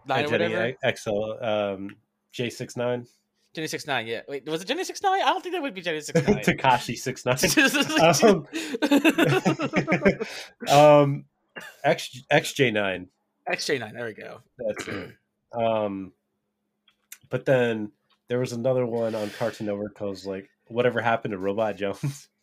[0.07, 0.97] nine Uh, or Jenny whatever.
[0.97, 1.97] XL um
[2.33, 3.07] J six nine
[3.55, 4.07] Jenny six nine.
[4.07, 4.21] Yeah.
[4.29, 5.23] Wait, was it Jenny six nine?
[5.23, 6.43] I don't think that would be Jenny six nine.
[6.45, 7.37] Takashi six nine.
[10.69, 11.25] um
[11.83, 13.09] X XJ nine.
[13.49, 13.95] XJ nine.
[13.95, 14.41] There we go.
[14.59, 15.11] That's it.
[15.59, 16.13] Um,
[17.31, 17.93] but then
[18.29, 22.29] there was another one on Cartoon Network called like "Whatever Happened to Robot Jones."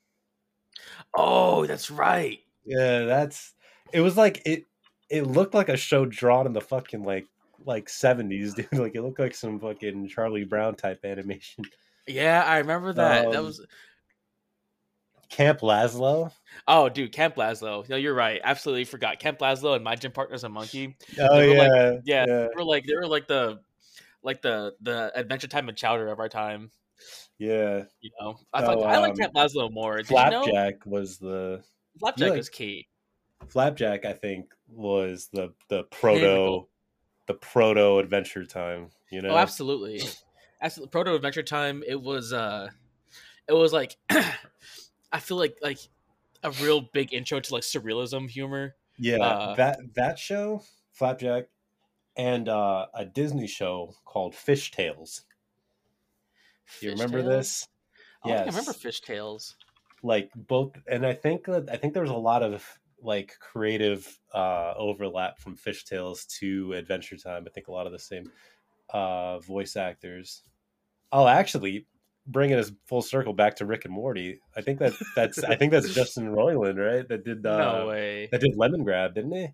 [1.15, 2.39] Oh, that's right.
[2.65, 3.53] yeah, that's.
[3.91, 4.65] It was like it.
[5.09, 7.27] It looked like a show drawn in the fucking like
[7.65, 8.67] like seventies, dude.
[8.73, 11.65] Like it looked like some fucking Charlie Brown type animation.
[12.07, 13.31] Yeah, I remember that.
[13.31, 13.65] that Um, was.
[15.29, 16.31] Camp Lazlo.
[16.67, 17.87] Oh, dude, Camp Lazlo.
[17.89, 18.39] No, you're right.
[18.43, 20.95] Absolutely forgot Camp Lazlo and My Gym Partner's a Monkey.
[21.19, 23.59] Oh were like- yeah, Yeah, yeah, they were like they were like the
[24.23, 26.71] like the the Adventure Time and Chowder of our time.
[27.38, 27.83] yeah.
[28.01, 29.97] You know, I thought Oh, I like um, Lazlo more.
[29.97, 31.63] Did you know Flapjack was the
[31.99, 32.88] Flapjack like- is key.
[33.47, 34.05] Flapjack.
[34.05, 36.67] I think was the the proto
[37.27, 38.89] the proto Adventure Time.
[39.12, 40.01] You know, Oh, absolutely.
[40.62, 40.91] Absolutely.
[40.91, 41.83] Proto Adventure Time.
[41.86, 42.69] It was uh
[43.47, 45.79] it was like I feel like like
[46.43, 48.75] a real big intro to like surrealism humor.
[48.97, 50.62] Yeah, Uh, that that show,
[50.93, 51.45] Flapjack,
[52.15, 55.23] and uh, a Disney show called Fish Tales.
[56.80, 57.30] Do you remember Fishtails?
[57.30, 57.67] this?
[58.23, 59.56] I think I remember Fish Tales.
[60.02, 62.65] Like both, and I think that I think there was a lot of
[63.02, 67.43] like creative uh, overlap from Fish Tales to Adventure Time.
[67.47, 68.32] I think a lot of the same
[68.89, 70.43] uh, voice actors.
[71.12, 71.88] Oh, actually,
[72.28, 74.39] bringing us full circle back to Rick and Morty.
[74.56, 77.08] I think that that's I think that's Justin Roiland, right?
[77.08, 78.30] That did uh, no way.
[78.32, 79.47] that did Lemon Grab, didn't he?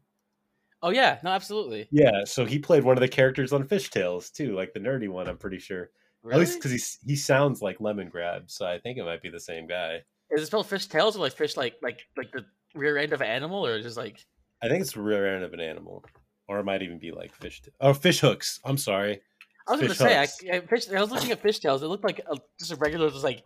[0.81, 1.87] Oh yeah, no, absolutely.
[1.91, 5.09] Yeah, so he played one of the characters on Fish Tales too, like the nerdy
[5.09, 5.27] one.
[5.27, 5.89] I'm pretty sure,
[6.23, 6.35] Really?
[6.35, 9.29] at least because he he sounds like Lemon Grab, so I think it might be
[9.29, 9.99] the same guy.
[10.31, 13.21] Is it spelled fish tails or like fish like like like the rear end of
[13.21, 14.23] an animal or just like
[14.61, 16.05] I think it's the rear end of an animal,
[16.47, 17.61] or it might even be like fish.
[17.61, 18.59] T- oh, fish hooks.
[18.63, 19.21] I'm sorry.
[19.67, 20.57] I was Fish gonna say I.
[20.57, 21.83] I, fish, I was looking at fish tails.
[21.83, 23.43] It looked like a, just a regular just like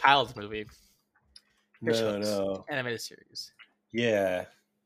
[0.00, 0.64] child's movie
[1.84, 2.26] Fish no, hooks.
[2.26, 2.64] no.
[2.68, 3.52] animated series.
[3.92, 4.44] Yeah,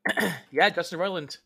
[0.53, 1.39] yeah, Justin Roiland.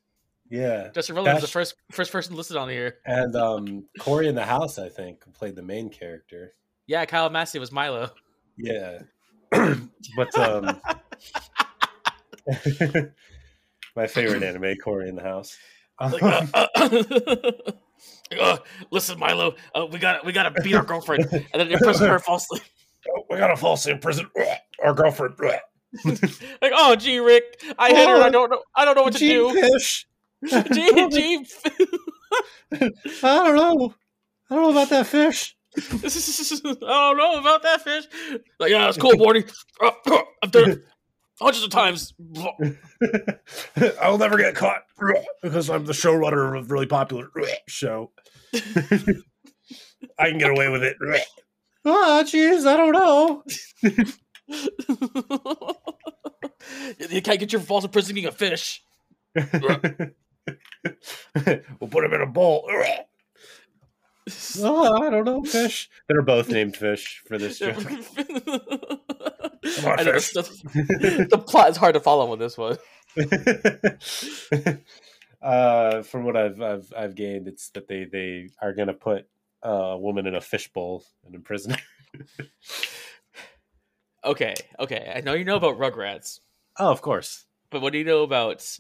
[0.53, 2.99] Yeah, Justin Roiland was the first first person listed on here.
[3.07, 6.53] and um, Cory in the House, I think, played the main character.
[6.87, 8.11] Yeah, Kyle Massey was Milo.
[8.59, 8.99] Yeah,
[9.51, 10.79] but um,
[13.97, 15.57] my favorite anime, Cory in the House.
[16.01, 17.03] Like, uh, uh,
[18.41, 18.57] uh,
[18.91, 22.19] listen, Milo, uh, we got we got to beat our girlfriend, and then imprison her
[22.19, 22.61] falsely.
[23.31, 24.27] we got to falsely imprison
[24.85, 25.37] our girlfriend.
[26.05, 28.17] like, oh, gee, Rick, I hit her.
[28.17, 28.63] I don't know.
[28.75, 29.53] I don't know what to do.
[29.53, 30.07] Fish.
[30.45, 31.47] Gee, gee.
[32.73, 32.89] I
[33.23, 33.95] don't know.
[34.51, 35.57] I don't know about that fish.
[35.77, 38.05] I don't know about that fish.
[38.59, 39.45] Like, yeah, it's cool, Morty.
[39.81, 39.91] Uh,
[40.43, 40.85] I've done it
[41.41, 42.15] hundreds of times.
[44.01, 44.83] I'll never get caught
[45.43, 47.29] because I'm the showrunner of a really popular
[47.67, 48.11] show.
[48.55, 50.97] I can get away with it.
[51.85, 53.43] Ah, jeez, I don't know.
[57.11, 58.83] you can't get your false imprisoning a fish.
[61.81, 62.69] we'll put him in a bowl.
[64.61, 65.89] oh, I don't know, fish.
[66.09, 67.77] They're both named fish for this joke.
[67.77, 67.81] I
[69.87, 70.31] on, fish.
[70.33, 72.79] the, the plot is hard to follow on this one.
[75.43, 79.27] uh, from what I've, I've I've gained, it's that they they are gonna put
[79.65, 81.79] uh, a woman in a fishbowl and imprison her.
[84.25, 85.13] Okay, okay.
[85.15, 86.39] I know you know about Rugrats,
[86.79, 87.45] Oh, of course.
[87.71, 88.79] but what do you know about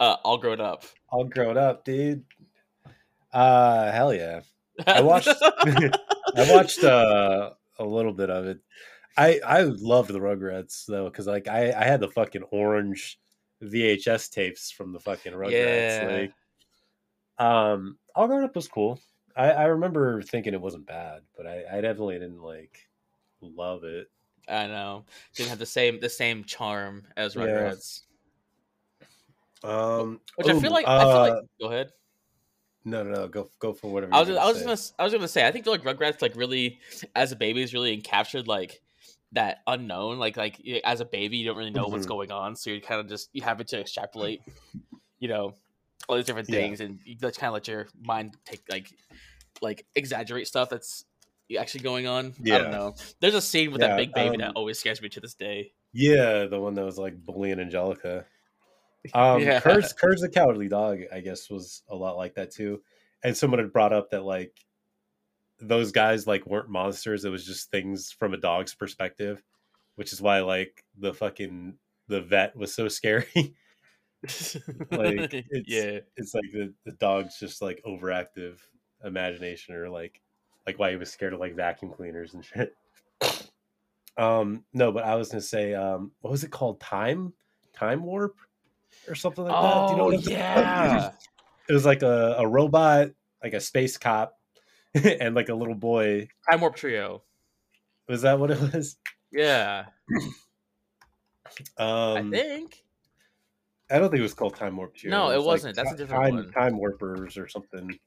[0.00, 0.84] uh, All Grown Up?
[1.10, 2.24] All grown up, dude.
[3.32, 4.40] Uh, hell yeah.
[4.86, 5.28] I watched.
[5.40, 8.58] I watched uh, a little bit of it.
[9.16, 13.18] I I loved the Rugrats though, because like I I had the fucking orange
[13.62, 15.50] VHS tapes from the fucking Rugrats.
[15.52, 16.28] Yeah.
[17.38, 19.00] Like, um, All Grown Up was cool.
[19.36, 22.88] I I remember thinking it wasn't bad, but I I definitely didn't like
[23.40, 24.08] love it.
[24.48, 25.04] I know
[25.34, 27.34] didn't have the same the same charm as.
[27.34, 28.02] Rugrats,
[29.64, 31.42] Um, which I feel like I feel uh, like.
[31.60, 31.90] Go ahead.
[32.84, 34.14] no no no go go for whatever.
[34.14, 34.62] I was you're I gonna was say.
[34.64, 36.78] gonna s- I was gonna say I think like Rugrats like really
[37.14, 38.80] as a baby is really encaptured like
[39.32, 42.10] that unknown like like as a baby you don't really know what's Mhm.
[42.10, 44.40] going on so you're kind of just you have it to extrapolate
[45.18, 45.52] you know
[46.08, 46.60] all these different Yeah.
[46.60, 48.88] things and you just kind of let your mind take like
[49.62, 51.04] like exaggerate stuff that's
[51.58, 52.34] actually going on.
[52.42, 52.56] Yeah.
[52.56, 52.94] I don't know.
[53.20, 55.34] There's a scene with Yeah, that big baby that um, always scares me to this
[55.34, 55.72] day.
[55.92, 58.26] Yeah, the one that was like bullying Angelica.
[59.14, 59.60] Um, Yeah.
[59.60, 62.82] Courage, Courage the Cowardly Dog, I guess, was a lot like that too.
[63.22, 64.54] And someone had brought up that like
[65.60, 69.42] those guys like weren't monsters; it was just things from a dog's perspective,
[69.96, 73.26] which is why like the fucking the vet was so scary.
[73.34, 73.54] like
[74.90, 78.58] it's yeah, it's like the, the dog's just like overactive
[79.04, 80.20] imagination or like
[80.66, 82.74] like why he was scared of like vacuum cleaners and shit
[84.16, 87.32] um no but i was gonna say um what was it called time
[87.74, 88.36] time warp
[89.08, 90.56] or something like that Do you know Oh, what I'm talking about?
[90.62, 91.10] yeah.
[91.68, 93.08] it was like a, a robot
[93.42, 94.38] like a space cop
[94.94, 97.22] and like a little boy Time Warp Trio.
[98.08, 98.96] was that what it was
[99.32, 99.86] Yeah,
[101.78, 102.82] um I think.
[103.90, 105.16] I don't think it was called time warp Trio.
[105.16, 105.76] No, it was wasn't.
[105.76, 106.50] That's a different time, one.
[106.52, 107.98] time warpers or something Time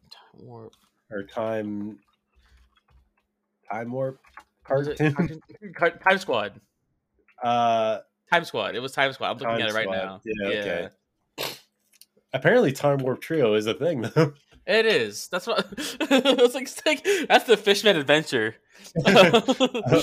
[0.45, 0.73] Warp.
[1.10, 1.99] or time
[3.71, 4.19] time warp
[4.69, 5.41] Was it cartoon.
[5.80, 6.60] cartoon- Time Squad.
[7.41, 7.99] Uh,
[8.32, 8.76] Time Squad.
[8.76, 9.32] It was Time Squad.
[9.32, 9.96] I'm looking Time at it right Squad.
[9.96, 10.22] now.
[10.26, 10.89] Yeah, okay.
[12.34, 14.34] apparently, time warp trio is a thing though.
[14.68, 15.28] It is.
[15.30, 15.65] That's what.
[15.78, 18.56] it's, like, it's like that's the Fishman Adventure.
[19.06, 19.60] of,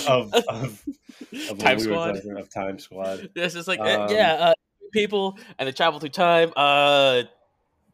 [0.06, 2.14] of, of Time we Squad.
[2.14, 3.30] talking of time squad.
[3.34, 4.52] It's just like Um, uh, yeah, uh,
[4.92, 6.52] people and they travel through time.
[6.56, 7.22] Uh,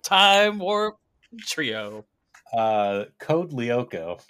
[0.02, 0.96] time warp
[1.46, 2.04] trio.
[2.52, 4.20] Uh, Code Lyoko.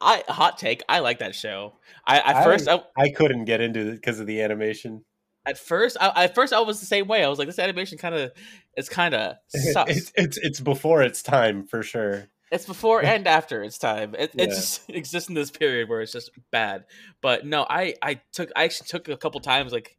[0.00, 0.82] I hot take.
[0.88, 1.74] I like that show.
[2.06, 5.04] I at I- first I, I couldn't get into it because of the animation.
[5.46, 7.24] At first I, at first I was the same way.
[7.24, 8.32] I was like, this animation kind of
[8.74, 9.90] it's kind of sucks.
[9.90, 12.28] it's it's it's before its time for sure.
[12.52, 14.14] It's before and after its time.
[14.18, 14.44] It, Yeah.
[14.44, 16.84] it just exists in this period where it's just bad.
[17.22, 19.96] But no, I I took I actually took a couple times like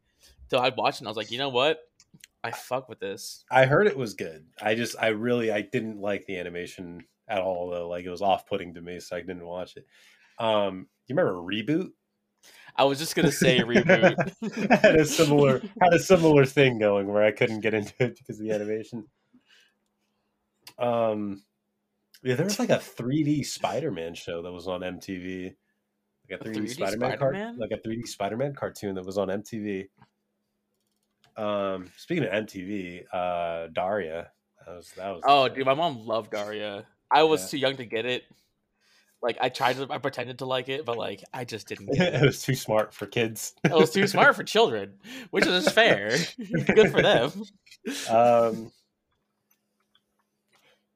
[0.50, 1.78] till I watched it and I was like, you know what?
[2.44, 3.44] I fuck with this.
[3.50, 4.44] I heard it was good.
[4.60, 7.88] I just I really I didn't like the animation at all though.
[7.88, 9.86] Like it was off putting to me, so I didn't watch it.
[10.38, 11.90] Um, you remember Reboot?
[12.76, 14.80] I was just gonna say reboot.
[14.82, 18.40] had a similar had a similar thing going where I couldn't get into it because
[18.40, 19.06] of the animation.
[20.78, 21.42] Um,
[22.22, 25.54] yeah, there was like a 3D Spider-Man show that was on MTV,
[26.30, 27.58] like a 3D, 3D Spider-Man, Spider-Man?
[27.58, 29.88] like a 3D Spider-Man cartoon that was on MTV.
[31.36, 34.30] Um, speaking of MTV, uh, Daria,
[34.66, 35.22] that was that was.
[35.26, 36.86] oh, dude, my mom loved Daria.
[37.10, 37.48] I was Yeah.
[37.48, 38.24] too young to get it.
[39.22, 41.86] Like I tried to, I pretended to like it, but like I just didn't.
[41.94, 42.26] Get it it.
[42.26, 43.54] was too smart for kids.
[43.64, 44.94] it was too smart for children,
[45.30, 46.10] which is fair.
[46.66, 47.30] Good for them.
[48.10, 48.72] um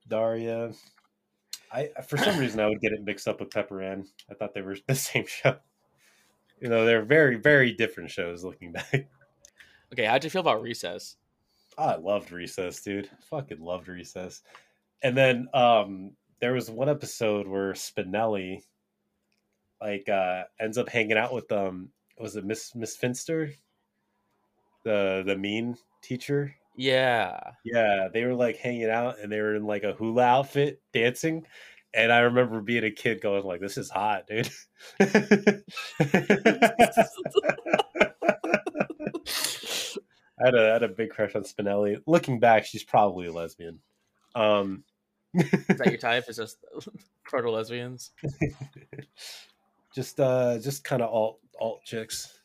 [0.08, 0.72] Daria.
[1.72, 4.06] I for some reason I would get it mixed up with Pepper Ann.
[4.30, 5.56] I thought they were the same show.
[6.60, 9.08] You know, they're very, very different shows looking back.
[9.92, 11.16] Okay, how'd you feel about Recess?
[11.76, 13.10] I loved Recess, dude.
[13.30, 14.42] Fucking loved Recess.
[15.02, 18.62] And then um there was one episode where Spinelli
[19.81, 23.53] like uh ends up hanging out with um was it Miss Miss Finster?
[24.85, 26.55] The the mean teacher.
[26.77, 27.40] Yeah.
[27.64, 31.46] Yeah, they were like hanging out and they were in like a hula outfit dancing.
[31.94, 34.51] And I remember being a kid going like, "This is hot, dude."
[35.01, 35.62] I
[40.44, 42.03] had a I had a big crush on Spinelli.
[42.07, 43.81] Looking back, she's probably a lesbian.
[44.35, 44.85] Um,
[45.34, 46.24] Is that your type?
[46.28, 46.58] Is just
[47.24, 48.12] proto lesbians?
[49.94, 52.40] just uh, just kind of alt alt chicks.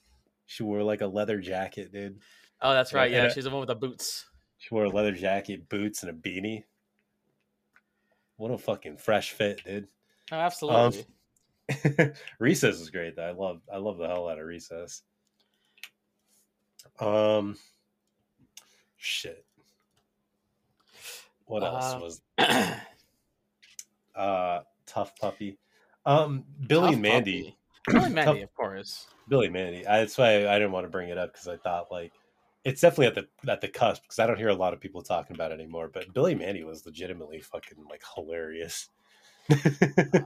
[0.46, 2.20] She wore like a leather jacket, dude.
[2.62, 3.10] Oh, that's right.
[3.10, 4.26] Yeah, she's the one with the boots.
[4.58, 6.63] She wore a leather jacket, boots, and a beanie.
[8.38, 9.88] What a fucking fresh fit, dude.
[10.32, 11.06] Oh, absolutely.
[12.39, 13.24] Recess is great though.
[13.24, 15.04] I love I love the hell out of Recess.
[17.00, 17.58] Um
[18.98, 19.46] shit.
[21.52, 22.22] What else Uh, was
[24.16, 25.58] uh tough puppy?
[26.06, 27.58] Um Billy Tough and Mandy.
[27.88, 29.08] Billy and Mandy, Tough- of course.
[29.28, 29.86] Billy and Mandy.
[29.88, 32.12] I, that's why I didn't want to bring it up because I thought like
[32.64, 35.02] it's definitely at the at the cusp because I don't hear a lot of people
[35.02, 35.90] talking about it anymore.
[35.94, 38.90] But Billy Mandy was legitimately fucking like hilarious.
[39.52, 40.26] I-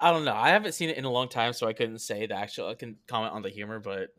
[0.00, 0.34] I don't know.
[0.34, 2.68] I haven't seen it in a long time, so I couldn't say the actual.
[2.68, 4.10] I can comment on the humor, but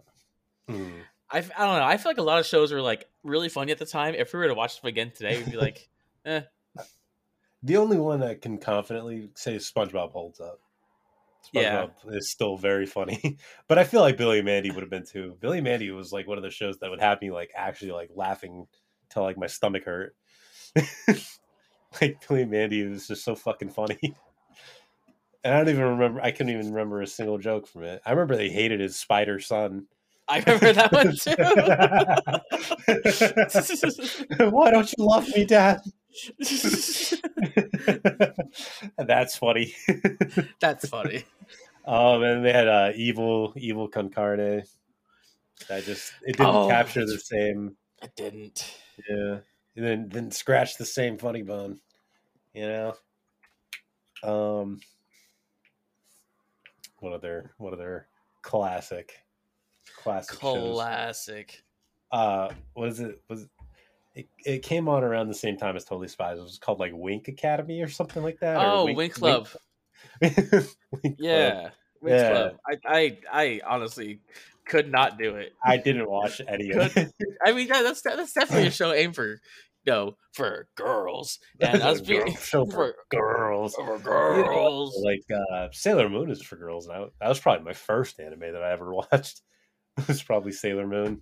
[0.69, 1.01] Mm.
[1.29, 1.83] I, I don't know.
[1.85, 4.15] I feel like a lot of shows were like really funny at the time.
[4.15, 5.88] If we were to watch them again today, we'd be like,
[6.25, 6.41] eh.
[7.61, 10.59] The only one that can confidently say SpongeBob holds up.
[11.51, 11.87] Yeah.
[12.07, 15.35] Is still very funny, but I feel like Billy and Mandy would have been too.
[15.39, 17.91] Billy and Mandy was like one of the shows that would have me like actually
[17.91, 18.67] like laughing
[19.09, 20.15] till like my stomach hurt.
[22.01, 23.97] like Billy and Mandy was just so fucking funny.
[25.41, 26.19] And I don't even remember.
[26.21, 28.01] I couldn't even remember a single joke from it.
[28.05, 29.85] I remember they hated his spider son.
[30.27, 31.15] I remember that one
[34.37, 34.49] too.
[34.51, 35.79] Why don't you love me, Dad?
[38.97, 39.75] That's funny.
[40.59, 41.23] That's funny.
[41.85, 44.63] Um, and they had uh, evil, evil con carne.
[45.67, 47.75] That just it didn't Oh, capture the same.
[48.01, 48.75] I didn't.
[49.09, 49.39] Yeah,
[49.75, 51.79] and then didn't scratch the same funny bone.
[52.53, 52.93] You know.
[54.23, 54.79] Um.
[56.99, 57.51] What other?
[57.57, 58.07] What other
[58.41, 59.13] classic?
[59.97, 60.75] Classic shows.
[60.75, 61.63] Classic.
[62.11, 63.47] uh what is it was
[64.19, 66.91] it, it came on around the same time as totally spies it was called like
[66.95, 69.47] wink academy or something like that Oh, Winx Club.
[70.21, 70.63] Winx Club.
[71.17, 71.69] Yeah.
[72.03, 72.29] Winx Yeah.
[72.29, 72.57] Club.
[72.67, 74.21] I, I, I honestly
[74.65, 75.53] could not do it.
[75.63, 77.11] i didn't watch any of it
[77.45, 79.37] I mean, yeah, that's that's definitely a show aimed for, you
[79.93, 81.39] know, for girls.
[81.59, 84.95] And us being Girl- show for for, girls for girls.
[85.03, 88.39] like uh sailor moon is for girls and I, that was probably my first anime
[88.41, 89.41] that i ever watched
[89.97, 91.21] it was probably sailor moon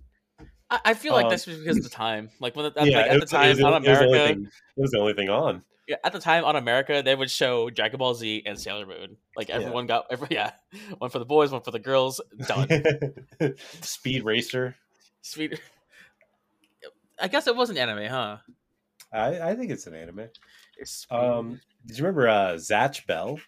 [0.70, 2.30] I, I feel like Um, that's just because of the time.
[2.40, 4.26] Like when yeah like, it at the was- it time was, on it was America,
[4.34, 4.44] thing-
[4.76, 7.70] it was the only thing on yeah, at the time on America, they would show
[7.70, 9.16] Dragon Ball Z and Sailor Moon.
[9.34, 9.54] Like Yeah.
[9.54, 10.50] everyone got, every, yeah,
[10.98, 12.20] one for the boys, one for the girls.
[12.46, 12.68] Done.
[13.80, 14.76] speed racer
[15.22, 15.58] Sweet.
[17.18, 18.36] I guess it wasn't anime, huh?
[19.12, 20.28] I, I think it's an anime
[20.76, 23.40] It's, Um, did you remember uh, Zatch Bell?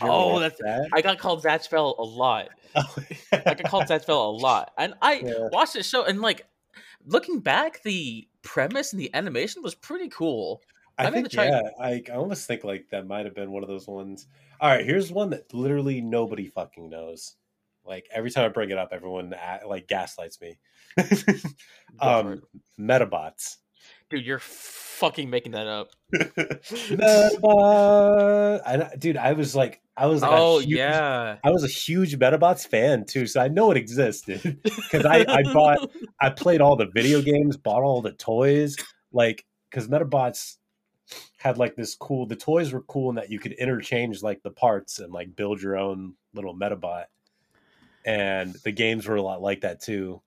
[0.00, 0.88] Oh, that's- that.
[0.92, 2.48] I got called Zatch Bell a lot.
[3.32, 5.48] I got called Zatch Bell a lot, and I Yeah.
[5.52, 6.46] watched the show and like
[7.06, 10.62] looking back, the premise and the animation was pretty cool.
[10.98, 11.62] I I'm think yeah.
[11.80, 14.26] I, I almost think like that might have been one of those ones.
[14.60, 17.36] All right, here's one that literally nobody fucking knows.
[17.84, 20.58] Like every time I bring it up, everyone a- like gaslights me.
[22.00, 22.42] Um.
[22.78, 23.56] Medabots.
[24.10, 25.90] Dude, you're fucking making that up.
[26.92, 28.60] Medabot.
[28.64, 32.18] I, dude, I was like, I was like, oh huge- yeah, I was a huge
[32.18, 36.76] Medabots fan too, so I know it existed because I, I bought I played all
[36.76, 38.76] the video games, bought all the toys,
[39.12, 40.56] like because Medabots
[41.38, 42.26] had like this cool.
[42.26, 45.60] The toys were cool in that you could interchange like the parts and like build
[45.60, 47.04] your own little Medabot,
[48.06, 50.22] and the games were a lot like that too.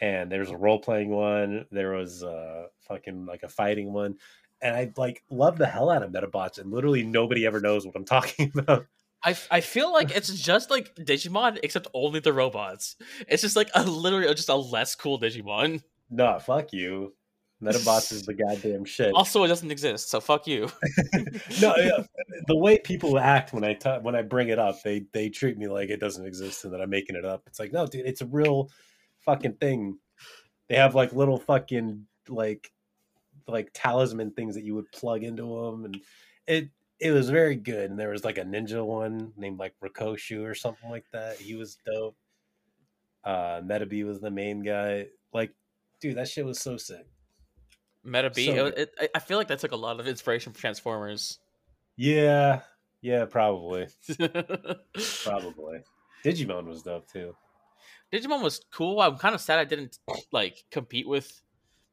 [0.00, 1.66] And there was a role playing one.
[1.70, 4.16] There was uh fucking like a fighting one,
[4.60, 7.96] and I like love the hell out of Medabots, and literally nobody ever knows what
[7.96, 8.86] I'm talking about.
[9.24, 12.96] I, I feel like it's just like Digimon, except only the robots.
[13.26, 15.82] It's just like a literally just a less cool Digimon.
[16.10, 17.14] No, fuck you.
[17.62, 19.14] Medabots is the goddamn shit.
[19.14, 20.68] Also, it doesn't exist, so fuck you.
[21.60, 22.04] no, yeah,
[22.46, 25.56] the way people act when I ta- when I bring it up, they they treat
[25.56, 27.44] me like it doesn't exist and that I'm making it up.
[27.46, 28.70] It's like, no, dude, it's a real
[29.26, 29.98] fucking thing.
[30.68, 32.72] They have like little fucking like
[33.46, 36.00] like talisman things that you would plug into them, and
[36.46, 37.90] it it was very good.
[37.90, 41.36] And there was like a ninja one named like Rakoshu or something like that.
[41.36, 42.16] He was dope.
[43.24, 45.06] Uh, Metabee was the main guy.
[45.32, 45.52] Like,
[46.00, 47.06] dude, that shit was so sick.
[48.04, 48.46] Meta B.
[48.46, 51.38] So it, it, I feel like that took a lot of inspiration from Transformers.
[51.96, 52.60] Yeah,
[53.02, 53.88] yeah, probably,
[55.24, 55.80] probably.
[56.24, 57.34] Digimon was dope too.
[58.16, 59.00] Digimon was cool.
[59.00, 59.98] I'm kind of sad I didn't
[60.32, 61.42] like compete with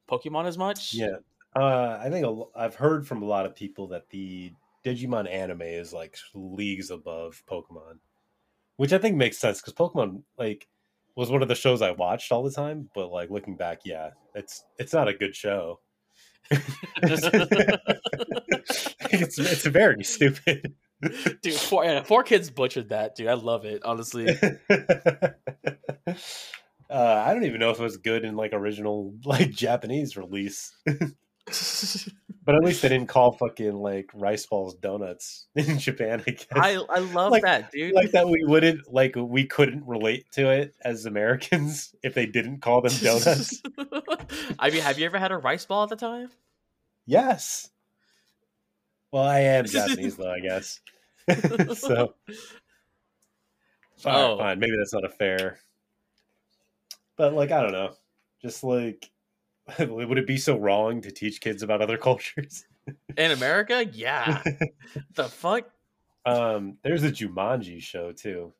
[0.09, 0.93] Pokemon as much.
[0.93, 1.17] Yeah,
[1.55, 4.53] uh, I think a I've heard from a lot of people that the
[4.85, 7.99] Digimon anime is like leagues above Pokemon,
[8.77, 10.67] which I think makes sense because Pokemon like
[11.15, 12.89] was one of the shows I watched all the time.
[12.95, 15.79] But like looking back, yeah, it's it's not a good show.
[16.51, 17.27] it's
[19.39, 20.73] it's very stupid.
[21.41, 23.27] dude, four, yeah, 4Kids butchered that, dude.
[23.27, 24.27] I love it, honestly.
[24.69, 25.33] uh,
[26.89, 30.73] I don't even know if it was good in like original like Japanese release.
[32.45, 36.21] But at least they didn't call fucking like rice balls donuts in Japan.
[36.27, 36.45] I guess.
[36.51, 37.93] I I love Like- that, dude.
[37.93, 42.59] like that we wouldn't like we couldn't relate to it as Americans if they didn't
[42.59, 43.61] call them donuts.
[44.59, 46.31] I mean, have you ever had a rice ball at the time?
[47.05, 47.69] yes.
[49.13, 50.81] Well, I am Japanese though, I guess.
[51.75, 52.15] so
[53.97, 54.37] fine, Oh.
[54.39, 54.57] fine.
[54.57, 55.59] Maybe that's not a fair.
[57.15, 57.93] But like, I don't know.
[58.41, 59.11] Just like,
[59.79, 62.65] would it be so wrong to teach kids about other cultures?
[63.15, 64.41] In America, yeah.
[65.13, 65.69] the fuck?
[66.25, 68.51] Um, there's a Jumanji show too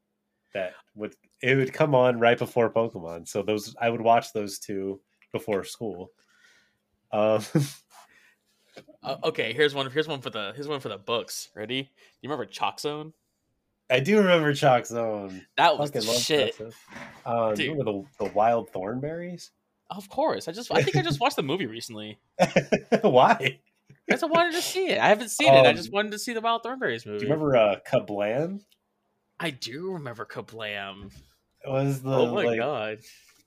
[0.53, 3.27] that would it would come on right before Pokemon.
[3.27, 5.01] So those I would watch those two
[5.31, 6.11] before school.
[7.11, 7.43] Um,
[9.03, 9.89] Uh, okay, here's one.
[9.91, 10.53] Here's one for the.
[10.55, 11.49] Here's one for the books.
[11.55, 11.91] Ready?
[12.21, 13.13] You remember Chalk Zone?
[13.89, 15.45] I do remember Chalk Zone.
[15.57, 16.59] That was Fucking shit.
[17.25, 17.65] Um, Dude.
[17.65, 19.51] you remember the the wild thornberries?
[19.89, 20.47] Of course.
[20.47, 20.71] I just.
[20.71, 22.17] I think I just watched the movie recently.
[23.01, 23.59] Why?
[24.07, 24.99] Because I wanted to see it.
[24.99, 25.65] I haven't seen it.
[25.65, 27.19] I Um, just wanted to see the Wild Thornberries movie.
[27.19, 28.61] Do you remember uh, Kablam?
[29.39, 31.11] I do remember Kablam.
[31.65, 32.99] It was the oh my like god.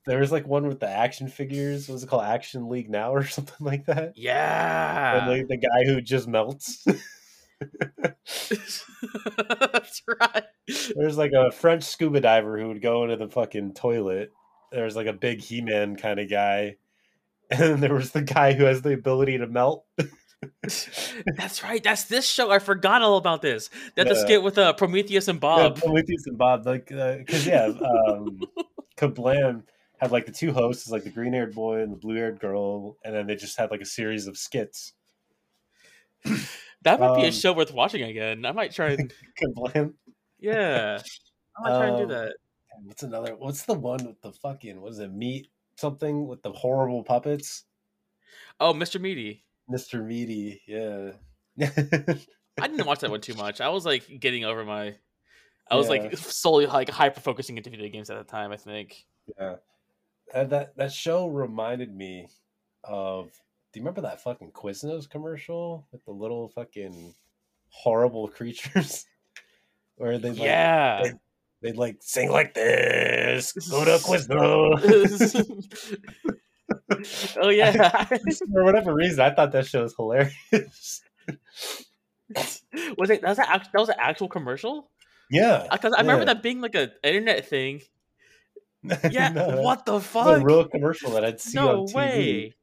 [0.07, 1.89] There was like one with the action figures.
[1.89, 4.13] Was it called Action League Now or something like that?
[4.17, 5.19] Yeah.
[5.19, 6.87] And like the guy who just melts.
[8.29, 10.45] That's right.
[10.95, 14.33] There's like a French scuba diver who would go into the fucking toilet.
[14.71, 16.77] There's like a big He Man kind of guy.
[17.49, 19.85] And then there was the guy who has the ability to melt.
[20.65, 21.81] That's right.
[21.81, 22.51] That's this show.
[22.51, 23.71] I forgot all about this.
[23.95, 25.77] That the skit with uh, Prometheus and Yeah, Bob.
[25.77, 26.67] Prometheus and Bob.
[26.67, 28.41] Like, because, yeah, um,
[28.97, 29.63] Kablam
[29.99, 32.97] had like the two hosts, like the green haired boy and the blue haired girl.
[33.05, 34.93] And then they just had like a series of skits.
[36.83, 38.45] That might be a um, show worth watching again.
[38.45, 39.95] I might try and Kablam.
[40.39, 41.01] yeah.
[41.59, 42.35] I might try and do Um, that.
[42.85, 43.35] What's another?
[43.37, 44.81] What's the one with the fucking?
[44.81, 45.11] What is it?
[45.13, 47.65] Meat something with the horrible puppets.
[48.61, 49.01] Oh, Mr.
[49.01, 49.45] Meaty.
[49.71, 50.05] Mr.
[50.05, 50.61] Meaty.
[50.67, 51.13] Yeah.
[51.61, 53.61] I didn't watch that one too much.
[53.61, 54.95] I was like getting over my.
[55.71, 56.03] I was Yeah.
[56.03, 58.53] like solely like hyper focusing into video games at the time.
[58.53, 59.05] I think.
[59.39, 59.57] yeah.
[60.35, 62.29] And that that show reminded me
[62.85, 63.31] of.
[63.73, 67.15] Do you remember that fucking Quiznos commercial with the little fucking
[67.69, 69.05] horrible creatures?
[69.97, 71.03] Where they like, yeah.
[71.03, 71.13] they-
[71.63, 73.53] they'd like sing like this.
[73.71, 75.43] Go to Quiznos.
[77.41, 78.05] oh yeah.
[78.05, 81.03] For whatever reason, I thought that show was hilarious.
[82.99, 83.23] was it?
[83.23, 84.91] That was, an that was an actual commercial.
[85.31, 85.67] Yeah.
[85.71, 86.35] Because I remember Yeah.
[86.35, 87.83] that being like a internet thing.
[89.11, 89.29] Yeah.
[89.31, 90.43] No, what the that's a fuck?
[90.43, 91.95] real commercial that I'd see no on TV.
[91.95, 92.55] way.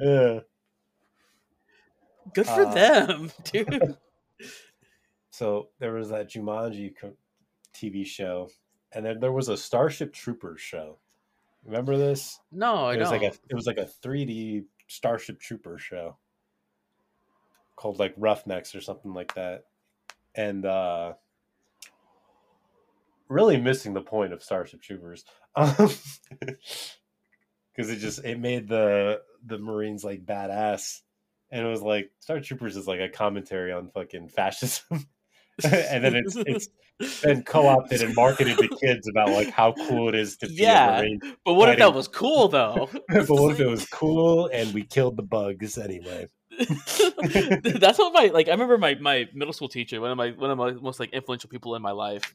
[0.00, 0.40] Yeah.
[2.34, 3.96] Good for Uh, them, dude.
[5.30, 6.94] So there was that Jumanji
[7.74, 8.50] TV show,
[8.92, 10.98] and then there was a Starship Troopers show.
[11.64, 12.38] Remember this?
[12.50, 13.22] No, I it was don't.
[13.22, 16.16] like a it was like a 3D Starship Troopers show
[17.76, 19.64] called like Roughnecks or something like that.
[20.34, 21.14] And uh
[23.32, 25.24] really missing the point of Starship Troopers.
[25.56, 25.74] Um
[27.74, 31.00] because it just it made the the Marines like badass.
[31.50, 35.06] And it was like Star Troopers is like a commentary on fucking fascism.
[35.64, 36.68] and then it's it's
[37.22, 40.98] been co-opted and marketed to kids about like how cool it is to be Yeah.
[40.98, 41.20] a Marine.
[41.44, 42.88] but what if that was cool though?
[43.08, 46.26] but what if it was cool and we killed the bugs anyway?
[46.58, 48.48] That's what my like.
[48.48, 51.10] I remember my my middle school teacher, one of my one of my most like
[51.12, 52.34] influential people in my life.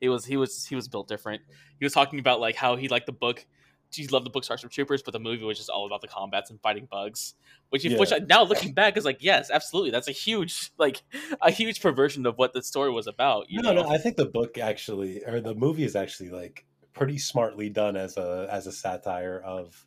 [0.00, 1.42] He was he was he was built different.
[1.78, 3.44] He was talking about like how he liked the book.
[3.92, 6.48] He loved the book Starship Troopers, but the movie was just all about the combats
[6.50, 7.34] and fighting bugs.
[7.70, 7.98] Which, Yeah.
[7.98, 11.02] which I, now looking back is like, yes, absolutely, that's a huge like
[11.42, 13.46] a huge perversion of what the story was about.
[13.50, 13.82] No, know?
[13.82, 17.96] no, I think the book actually or the movie is actually like pretty smartly done
[17.96, 19.86] as a as a satire of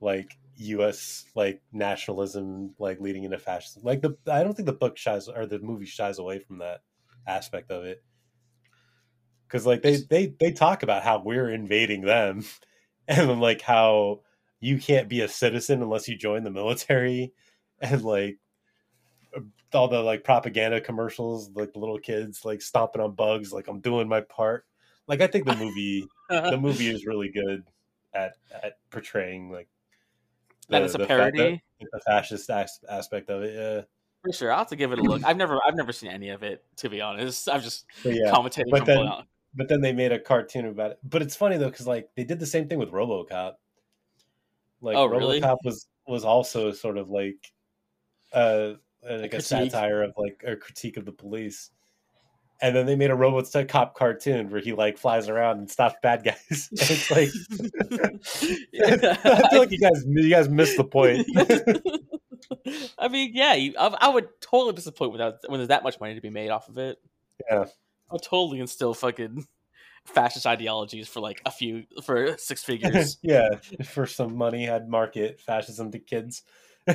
[0.00, 1.24] like U.S.
[1.34, 3.82] like nationalism, like leading into fascism.
[3.84, 6.80] Like the, I don't think the book shies or the movie shies away from that
[7.26, 8.02] aspect of it,
[9.48, 12.44] because like they they they talk about how we're invading them,
[13.08, 14.20] and like how
[14.60, 17.32] you can't be a citizen unless you join the military,
[17.80, 18.38] and like
[19.36, 19.40] uh,
[19.72, 23.80] all the like propaganda commercials, like the little kids like stomping on bugs, like I'm
[23.80, 24.66] doing my part.
[25.06, 27.64] Like I think the movie the movie is really good
[28.14, 29.68] at at portraying like
[30.68, 31.62] that is a parody.
[31.80, 33.54] the, the fascist as- aspect of it.
[33.54, 33.82] Yeah,
[34.22, 35.24] For sure, I'll have to give it a look.
[35.24, 36.64] I've never, I've never seen any of it.
[36.78, 38.30] To be honest, I've just but yeah.
[38.30, 39.22] commentating but from then-.
[39.58, 40.98] But then they made a cartoon about it.
[41.02, 43.54] But it's funny though because like they did the same thing with RoboCop.
[44.80, 45.40] Like Oh, really?
[45.40, 47.52] RoboCop was was also sort of like
[48.32, 49.42] uh like a, critique.
[49.42, 51.70] satire of like a critique of the police.
[52.62, 56.22] And then they made a RoboCop cartoon where he like flies around and stops bad
[56.22, 56.68] guys.
[56.70, 57.30] And it's like
[59.24, 61.26] I feel like you guys you guys missed the point.
[62.96, 66.14] I mean, yeah, you, I, I would totally disappoint without when there's that much money
[66.14, 66.98] to be made off of it.
[67.50, 67.64] Yeah.
[68.10, 69.46] I'll totally instill fucking
[70.04, 73.18] fascist ideologies for like a few for six figures.
[73.22, 73.48] yeah,
[73.84, 76.42] for some money, I'd market fascism to kids.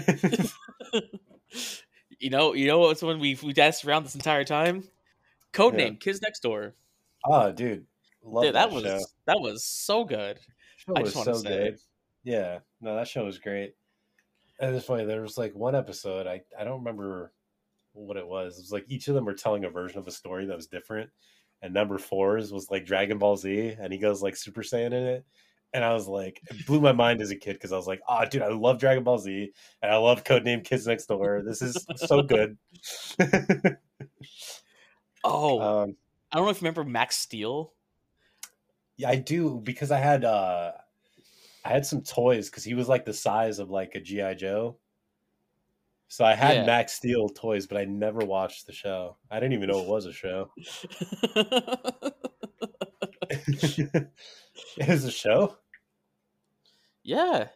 [2.19, 4.83] you know, you know what's when we we danced around this entire time?
[5.53, 5.97] Codename Yeah.
[5.99, 6.73] Kids Next Door.
[7.25, 7.85] oh, dude,
[8.23, 8.99] love Dude, that, that was show.
[9.27, 10.39] that was so good.
[10.77, 11.49] show I was just wanna so say.
[11.49, 11.79] good.
[12.23, 13.75] Yeah, no, that show was great.
[14.59, 15.05] And it's funny.
[15.05, 16.25] There was like one episode.
[16.25, 17.33] I I don't remember
[17.93, 18.57] what it was.
[18.57, 20.67] It was like each of them were telling a version of a story that was
[20.67, 21.09] different.
[21.61, 24.93] And number fours was like Dragon Ball Z, and he goes like Super Saiyan in
[24.93, 25.25] it.
[25.73, 28.01] And I was like, it blew my mind as a kid because I was like,
[28.07, 31.43] oh, dude, I love Dragon Ball Z, and I love Codename Kids Next Door.
[31.47, 32.57] This is so good.
[35.23, 35.95] Oh, um,
[36.31, 37.73] I don't know if you remember Max Steel.
[38.97, 40.71] Yeah, I do because I had uh
[41.65, 44.77] I had some toys because he was like the size of like a GI Joe.
[46.13, 46.65] So I had Yeah.
[46.67, 49.17] Max Steel toys, but I never watched the show.
[49.31, 50.51] I didn't even know it was a show.
[53.31, 54.11] it
[54.87, 55.57] was a show.
[57.01, 57.47] yeah,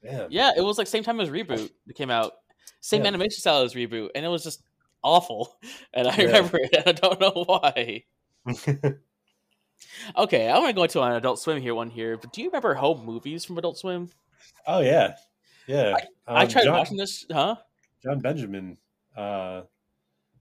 [0.00, 0.30] Damn.
[0.30, 1.70] yeah, it was like same time as reboot.
[1.88, 2.34] It came out
[2.80, 3.08] same Yeah.
[3.08, 4.62] animation style as reboot, and it was just
[5.02, 5.58] awful.
[5.92, 6.26] And I Yeah.
[6.26, 6.70] remember it.
[6.72, 8.04] And I don't know why.
[10.16, 11.74] Okay, I want to go into an Adult Swim here.
[11.74, 14.08] One here, but do you remember home movies from Adult Swim?
[14.68, 15.16] oh yeah,
[15.66, 15.96] yeah.
[16.28, 17.56] I Um, tried John, watching this, huh?
[18.04, 18.78] Jon Benjamin,
[19.16, 19.62] uh,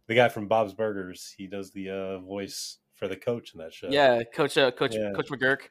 [0.08, 1.34] the guy from Bob's Burgers.
[1.38, 3.88] He does the uh, voice for the coach in that show.
[3.90, 5.12] Yeah, Coach, uh, Coach, Yeah.
[5.14, 5.70] Coach McGurk.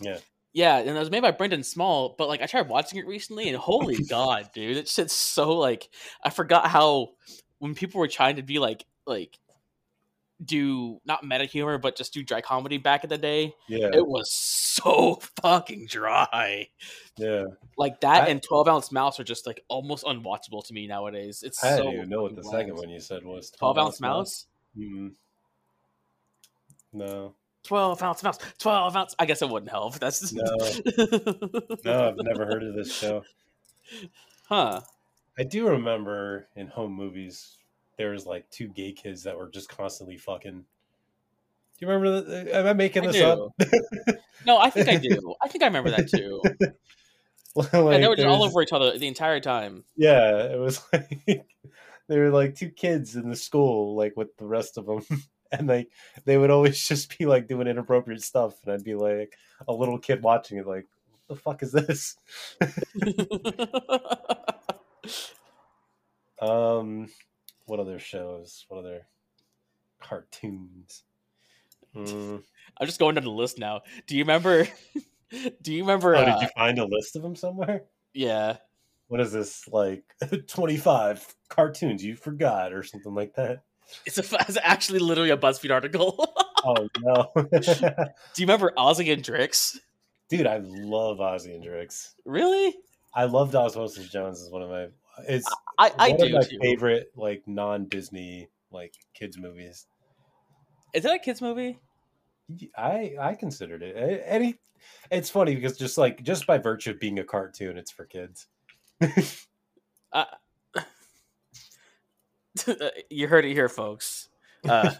[0.00, 0.18] Yeah.
[0.52, 3.48] Yeah, and it was made by Brendan Small, but like I tried watching it recently,
[3.48, 5.88] and holy god, dude, it's just so like
[6.22, 7.08] I forgot how
[7.58, 9.36] when people were trying to be like like
[10.44, 14.06] do not meta humor, but just do dry comedy back in the day, yeah, it
[14.06, 16.68] was so fucking dry.
[17.16, 17.44] yeah.
[17.76, 21.42] Like that I- and Twelve Ounce Mouse are just like almost unwatchable to me nowadays.
[21.44, 23.50] It's I so didn't even know what the fucking second one you said was.
[23.50, 24.46] 12 ounce mouse?
[24.76, 25.12] Mm.
[26.92, 28.38] No, 12 ounce mouse.
[28.58, 29.14] 12 ounce.
[29.18, 29.98] I guess it wouldn't help.
[29.98, 30.42] That's No.
[31.84, 33.24] no, I've never heard of this show.
[34.48, 34.80] huh.
[35.38, 37.56] I do remember in home movies
[37.96, 40.52] there was like two gay kids that were just constantly fucking.
[40.60, 42.20] Do you remember?
[42.20, 43.24] The, am I making I this do.
[43.24, 43.52] up?
[44.46, 45.34] No, I think I do.
[45.42, 46.42] I think I remember that too.
[47.56, 49.84] Like, and they were just all over each other the entire time.
[49.96, 51.46] Yeah, it was like
[52.08, 55.02] they were like two kids in the school, like with the rest of them,
[55.52, 55.88] and like
[56.24, 59.38] they would always just be like doing inappropriate stuff, and I'd be like
[59.68, 60.86] a little kid watching it, like,
[61.26, 62.16] "What the fuck is this?"
[66.40, 67.08] Um,
[67.66, 68.64] what other shows?
[68.68, 69.06] What other
[70.00, 71.04] cartoons?
[71.94, 72.42] Mm.
[72.80, 73.82] I'm just going down the list now.
[74.06, 74.66] Do you remember?
[75.62, 76.14] Do you remember?
[76.14, 77.82] Oh, uh, did you find a list of them somewhere?
[78.12, 78.58] Yeah.
[79.08, 80.04] What is this like?
[80.48, 83.62] Twenty-five cartoons you forgot, or something like that?
[84.06, 86.32] It's, a, it's actually literally a BuzzFeed article.
[86.66, 89.76] Oh no, Do you remember Ozzy and Drix?
[90.30, 90.46] dude!
[90.46, 92.14] I love Ozzy and Drix.
[92.24, 92.74] Really?
[93.14, 94.40] I loved Osmosis Jones.
[94.40, 94.86] Is one of my
[95.28, 95.48] it's
[95.78, 96.58] I, I one do of my too.
[96.60, 99.86] favorite like non-Disney like kids movies.
[100.92, 101.78] Is that a kids movie?
[102.76, 104.22] I I considered it.
[104.26, 104.58] Any,
[105.10, 108.46] it's funny because just like just by virtue of being a cartoon, it's for kids.
[110.12, 110.24] Uh,
[113.10, 114.28] you heard it here, folks.
[114.68, 114.92] Uh,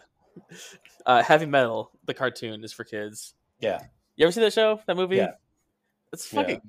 [1.06, 3.34] uh, Heavy Metal, the cartoon, is for kids.
[3.60, 3.80] Yeah.
[4.16, 4.80] You ever see that show?
[4.86, 5.16] That movie?
[5.16, 5.32] Yeah.
[6.14, 6.40] It's Yeah.
[6.42, 6.60] fucking.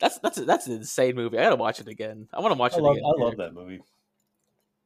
[0.00, 1.38] That's that's that's an insane movie.
[1.38, 2.28] I gotta watch it again.
[2.32, 3.04] I want to watch I it love again.
[3.06, 3.80] I love that movie.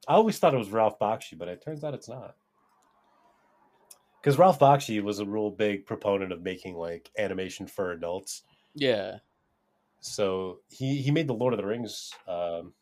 [0.07, 2.35] I always thought it was Ralph Bakshi, but it turns out it's not.
[4.21, 8.43] Because Ralph Bakshi was a real big proponent of making like animation for adults.
[8.75, 9.19] Yeah.
[10.01, 12.73] so he he made the Lord of the Rings um,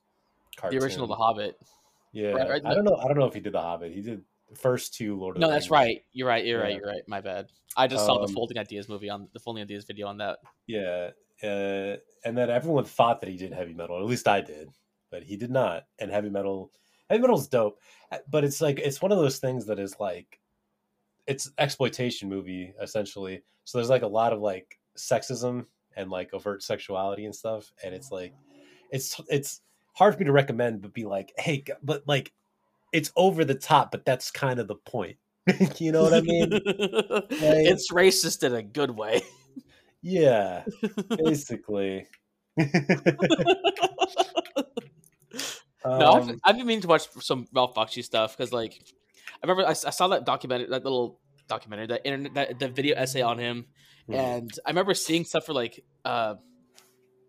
[0.56, 0.78] cartoon.
[0.78, 1.58] The original The Hobbit.
[2.12, 2.96] Yeah, right, right, I don't know.
[2.96, 3.92] I don't know if he did the Hobbit.
[3.92, 6.02] He did the first two Lord of No, the that's right.
[6.12, 6.44] You're right.
[6.44, 6.76] You're right.
[6.76, 7.02] You're right.
[7.06, 7.48] My bad.
[7.76, 10.38] I just saw the Um, Folding Ideas movie on the Folding Ideas video on that.
[10.66, 11.10] Yeah,
[11.42, 13.98] uh, and then everyone thought that he did heavy metal.
[13.98, 14.70] At least I did,
[15.10, 15.84] but he did not.
[15.98, 16.72] And heavy metal,
[17.08, 17.78] heavy metal's dope,
[18.10, 20.40] Uh, but it's like it's one of those things that is like,
[21.26, 23.42] it's exploitation movie essentially.
[23.64, 27.94] So there's like a lot of like sexism and like overt sexuality and stuff, and
[27.94, 28.32] it's like,
[28.90, 29.60] it's it's
[29.94, 32.32] hard for me to recommend, but be like, hey, but like,
[32.92, 35.16] it's over the top, but that's kind of the point.
[35.78, 36.48] you know what I mean?
[36.52, 39.22] it's racist in a good way.
[40.02, 40.64] Yeah,
[41.08, 42.06] basically.
[42.56, 42.66] no,
[45.84, 48.82] I've, Um, I've been meaning to watch some Ralph Bakshi stuff because, like,
[49.42, 53.22] I remember I saw that documentary, that little documentary, that internet, that the video essay
[53.22, 53.66] on him,
[54.08, 54.14] mhm.
[54.14, 56.34] and I remember seeing stuff for like uh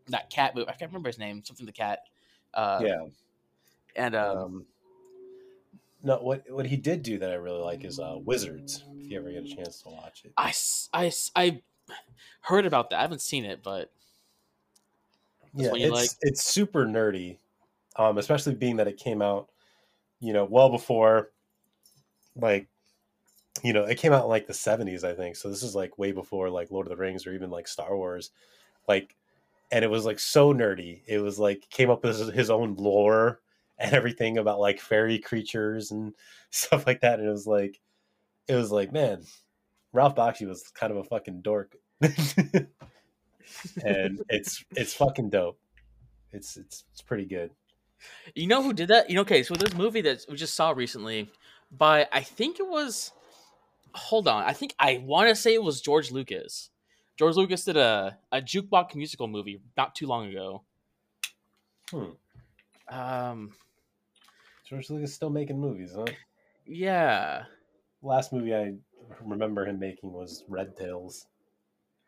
[0.07, 0.67] that cat movie.
[0.67, 1.43] I can't remember his name.
[1.45, 1.99] Something the cat.
[2.53, 3.05] Uh, yeah.
[3.95, 4.65] and um, Um,
[6.03, 8.83] no, what what he did do that I really like is uh, Wizards.
[8.97, 10.53] If you ever get a chance to watch it, I,
[10.93, 11.61] I, I
[12.41, 12.99] heard about that.
[12.99, 13.91] I haven't seen it, but
[15.53, 16.09] yeah, it's like?
[16.21, 17.37] it's super nerdy,
[17.97, 19.49] um, especially being that it came out,
[20.19, 21.31] you know, well before,
[22.35, 22.67] like,
[23.61, 25.35] you know, it came out in like the seventies, I think.
[25.35, 27.95] So this is like way before like Lord of the Rings or even like Star
[27.97, 28.31] Wars,
[28.87, 29.17] like,
[29.71, 31.01] and it was like so nerdy.
[31.07, 33.41] It was like came up with his, his own lore
[33.79, 36.13] and everything about like fairy creatures and
[36.49, 37.19] stuff like that.
[37.19, 37.79] And it was like,
[38.47, 39.23] it was like, man,
[39.93, 41.75] Ralph Bakshi was kind of a fucking dork.
[42.01, 42.67] and
[44.29, 45.59] it's it's fucking dope.
[46.31, 47.51] It's it's it's pretty good.
[48.33, 49.09] You know who did that?
[49.09, 51.29] You know, okay, so this movie that we just saw recently
[51.71, 53.11] by I think it was
[53.93, 56.69] hold on, I think I want to say it was George Lucas.
[57.17, 60.63] George Lucas did a, a jukebox musical movie not too long ago.
[61.91, 62.11] Hmm.
[62.87, 63.51] Um
[64.69, 66.05] George Lucas still making movies, huh?
[66.65, 67.45] yeah.
[68.03, 68.75] Last movie I
[69.21, 71.25] remember him making was Red Tails.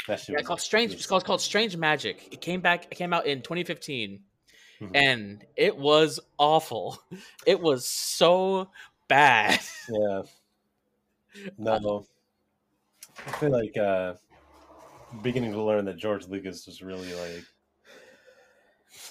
[0.07, 2.29] That shit Yeah, was called Strange it's called, called Strange Magic.
[2.31, 4.23] It came back it came out in 2015
[4.79, 4.91] Mhm.
[4.95, 7.01] and it was awful.
[7.47, 8.69] It was so
[9.07, 9.59] bad.
[9.89, 10.21] Yeah.
[11.57, 12.05] No.
[13.27, 14.13] I feel like uh
[15.21, 17.43] beginning to learn that George Lucas was really like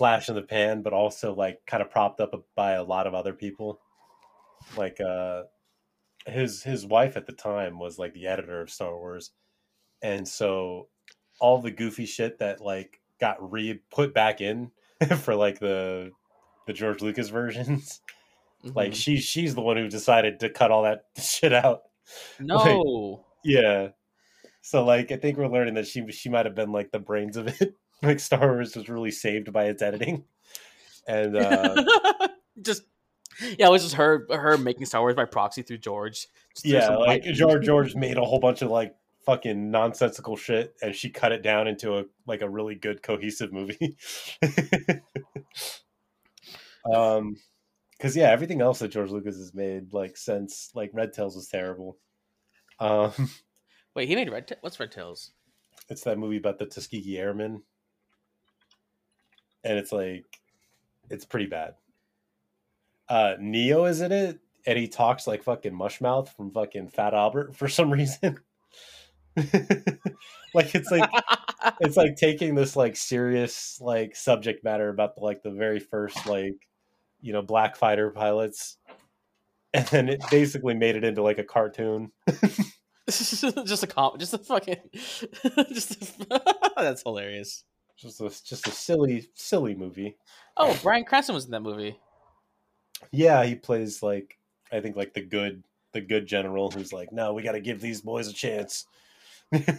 [0.01, 3.13] flash in the pan, but also like kind of propped up by a lot of
[3.13, 3.79] other people.
[4.75, 5.43] Like uh
[6.27, 9.33] his his wife at the time was like the editor of Star Wars.
[10.01, 10.89] And so
[11.39, 14.71] all the goofy shit that like got re put back in
[15.19, 16.13] for like the
[16.67, 18.01] the George Lucas versions.
[18.65, 18.95] Like Mhm.
[18.95, 21.83] she she's the one who decided to cut all that shit out.
[22.39, 23.27] no.
[23.45, 23.89] Yeah.
[24.63, 27.37] So like I think we're learning that she she might have been like the brains
[27.37, 27.75] of it.
[28.03, 30.25] like Star Wars was really saved by its editing.
[31.07, 31.85] And uh
[32.63, 32.83] just
[33.59, 36.29] yeah, it was just her her making Star Wars by proxy through George.
[36.63, 38.95] Yeah, like George George made a whole bunch of like
[39.27, 43.53] fucking nonsensical shit and she cut it down into a like a really good cohesive
[43.53, 43.97] movie.
[46.93, 47.37] um
[47.99, 51.49] cuz yeah, everything else that George Lucas has made like since like Red Tails was
[51.49, 51.99] terrible.
[52.79, 53.13] Um
[53.95, 54.49] Wait, he made Red.
[54.49, 55.33] Ta- What's Red Tails?
[55.91, 57.63] it's that movie about the Tuskegee Airmen,
[59.65, 60.25] and it's like
[61.11, 61.75] it's pretty bad.
[63.09, 67.57] Uh, Neo is in it, and he talks like fucking Mushmouth from fucking Fat Albert
[67.57, 68.39] for some reason.
[70.55, 71.09] like it's like
[71.81, 76.27] it's like taking this like serious like subject matter about the, like the very first
[76.27, 76.69] like
[77.21, 78.77] you know black fighter pilots,
[79.73, 82.13] and then it basically made it into like a cartoon.
[83.11, 84.77] just a comp, just a fucking,
[85.73, 85.93] just
[86.31, 86.41] a,
[86.77, 87.65] that's hilarious.
[88.01, 90.17] Just a just a silly silly movie.
[90.57, 91.99] Oh, Bryan Cranston was in that movie.
[93.13, 94.39] Yeah, he plays like
[94.73, 97.81] I think like the good the good general who's like, no, we got to give
[97.81, 98.87] these boys a chance.
[99.53, 99.73] they're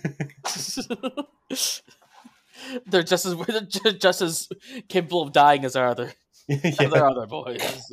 [3.04, 3.36] just as
[3.84, 4.50] they're just as
[4.88, 6.12] capable of dying as our other
[6.50, 7.92] as our other boys.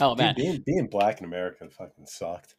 [0.00, 2.54] Oh Dude, man, being being black in America fucking sucked.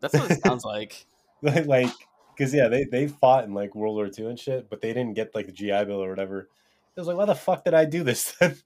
[0.00, 1.06] that's what it sounds like.
[1.42, 1.92] like,
[2.40, 5.12] because yeah, they they fought in like World War II and shit, but they didn't
[5.12, 6.48] get like the GI Bill or whatever.
[6.96, 8.56] It was like, why the fuck did I do this then?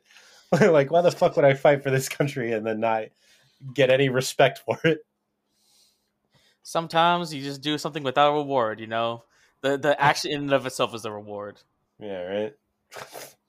[0.53, 3.07] like, why the fuck would I fight for this country and then not
[3.75, 5.05] get any respect for it?
[6.63, 8.79] Sometimes you just do something without a reward.
[8.79, 9.25] You know,
[9.61, 11.61] the the action in and of itself is the reward.
[11.99, 12.55] Yeah, right.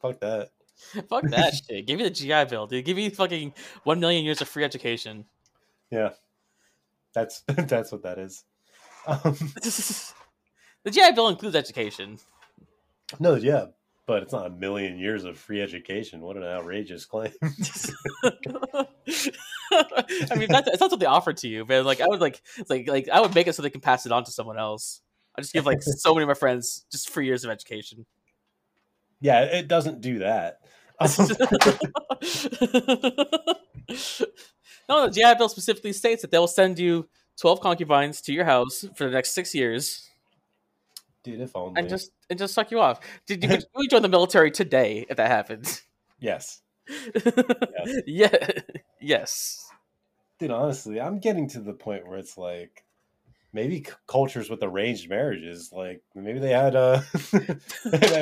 [0.01, 0.49] fuck that.
[1.07, 1.85] Fuck that shit.
[1.85, 2.83] Give me the GI Bill, dude.
[2.83, 3.53] Give me fucking
[3.83, 5.25] one million years of free education.
[5.91, 6.13] Yeah,
[7.13, 8.43] that's that's what that is.
[9.07, 9.19] Um,
[10.83, 12.19] the GI Bill includes education.
[13.19, 13.67] No, yeah,
[14.07, 16.21] but it's not a million years of free education.
[16.21, 17.31] What an outrageous claim!
[19.71, 22.87] I mean, that's, that's what they offer to you, but like I would like like
[22.87, 25.01] like I would make it so they can pass it on to someone else.
[25.37, 28.05] I just give like so many of my friends just free years of education.
[29.19, 30.59] yeah, it doesn't do that.
[31.01, 31.07] no,
[35.07, 37.09] the GI Bill specifically states that they will send you
[37.39, 40.09] twelve concubines to your house for the next six years
[41.23, 41.79] Dude, if only.
[41.79, 42.99] and just and just suck you off.
[43.25, 45.81] Did you, would you join the military today if that happens?
[46.19, 46.61] yes,
[48.05, 48.29] yeah.
[49.01, 49.67] Yes.
[50.39, 50.51] dude.
[50.51, 52.83] Honestly, I'm getting to the point where it's like
[53.53, 57.01] maybe c- cultures with arranged marriages, like maybe they had uh,
[57.33, 57.57] maybe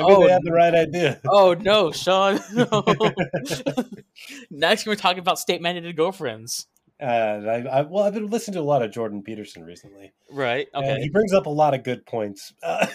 [0.00, 1.20] Oh, they had the right idea.
[1.28, 2.40] Oh no, Sean.
[2.54, 2.84] No.
[4.50, 6.66] Next, we're talking about state mandated girlfriends.
[7.04, 10.12] And I, I, well, I've been listening to a lot of Jordan Peterson recently.
[10.30, 10.68] Right.
[10.72, 11.02] and Okay.
[11.02, 12.54] he brings up a lot of good points.
[12.62, 12.86] Uh,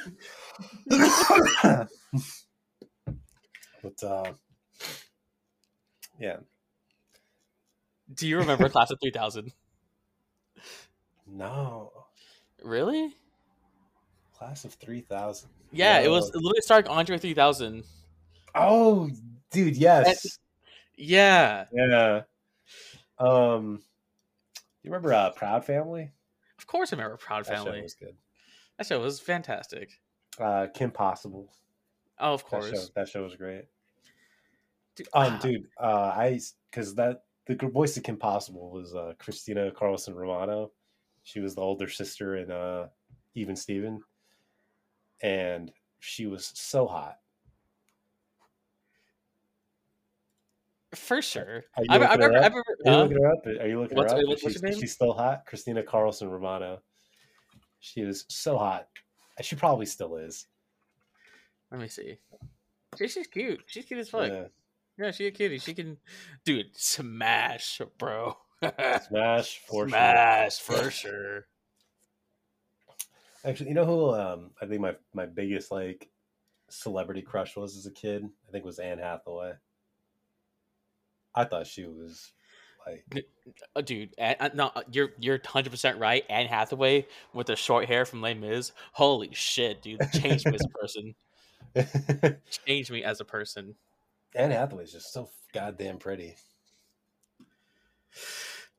[3.83, 4.33] but uh,
[6.19, 6.37] yeah,
[8.13, 9.51] Do you remember Class of 3000?
[11.31, 11.91] no
[12.63, 13.13] Really?
[14.35, 15.49] class of three thousand.
[15.71, 16.39] Yeah, it was No.
[16.39, 17.83] it literally starred Andre 3000.
[18.55, 19.09] Oh,
[19.51, 20.39] dude, yes,
[20.95, 21.65] Yeah.
[21.71, 22.21] yeah.
[23.19, 23.81] Um,
[24.83, 26.11] you remember uh, Proud Family?
[26.57, 28.15] Of course, I remember Proud That show was good.
[28.77, 29.99] That show was fantastic.
[30.39, 31.53] Uh, Kim Possible.
[32.19, 32.69] Oh, of That course.
[32.69, 33.65] show, that show was great.
[34.95, 39.13] Dude, Um, ah, dude, uh, I because that the voice of Kim Possible was uh,
[39.19, 40.71] Christina Carlson Romano.
[41.23, 42.87] She was the older sister in uh,
[43.35, 44.01] Even Steven,
[45.21, 47.19] and she was so hot.
[50.95, 51.63] For sure.
[51.77, 52.53] Are you looking her up?
[52.53, 53.45] Are you looking up?
[53.45, 54.27] Are you looking What's- her up?
[54.27, 54.79] what's her she's, name?
[54.79, 55.45] she's still hot.
[55.45, 56.81] Christina Carlson Romano.
[57.79, 58.87] She was so hot.
[59.41, 60.47] She probably still is.
[61.71, 62.17] Let me see.
[62.97, 63.61] She, she's cute.
[63.67, 64.29] She's cute as fuck.
[64.29, 64.45] Yeah.
[64.97, 65.11] Yeah.
[65.11, 65.59] she's a cutie.
[65.59, 65.97] She can,
[66.43, 68.35] dude, smash, bro.
[69.07, 69.89] Smash for sure.
[69.89, 71.45] smash for sure.
[73.45, 76.09] Actually, you know who um I think my my biggest like
[76.69, 78.25] celebrity crush was as a kid?
[78.47, 79.53] I think was Anne Hathaway.
[81.35, 82.31] I thought she was
[82.85, 83.25] like
[83.75, 86.23] Uh, dude, and, uh, no, uh, you're you're hundred percent right.
[86.29, 88.71] Anne Hathaway with the short hair from Les Mis.
[88.93, 89.99] Holy shit, dude!
[90.13, 91.15] Changed me as a person.
[92.65, 93.75] Changed me as a person.
[94.35, 96.35] Anne Hathaway's just so goddamn pretty.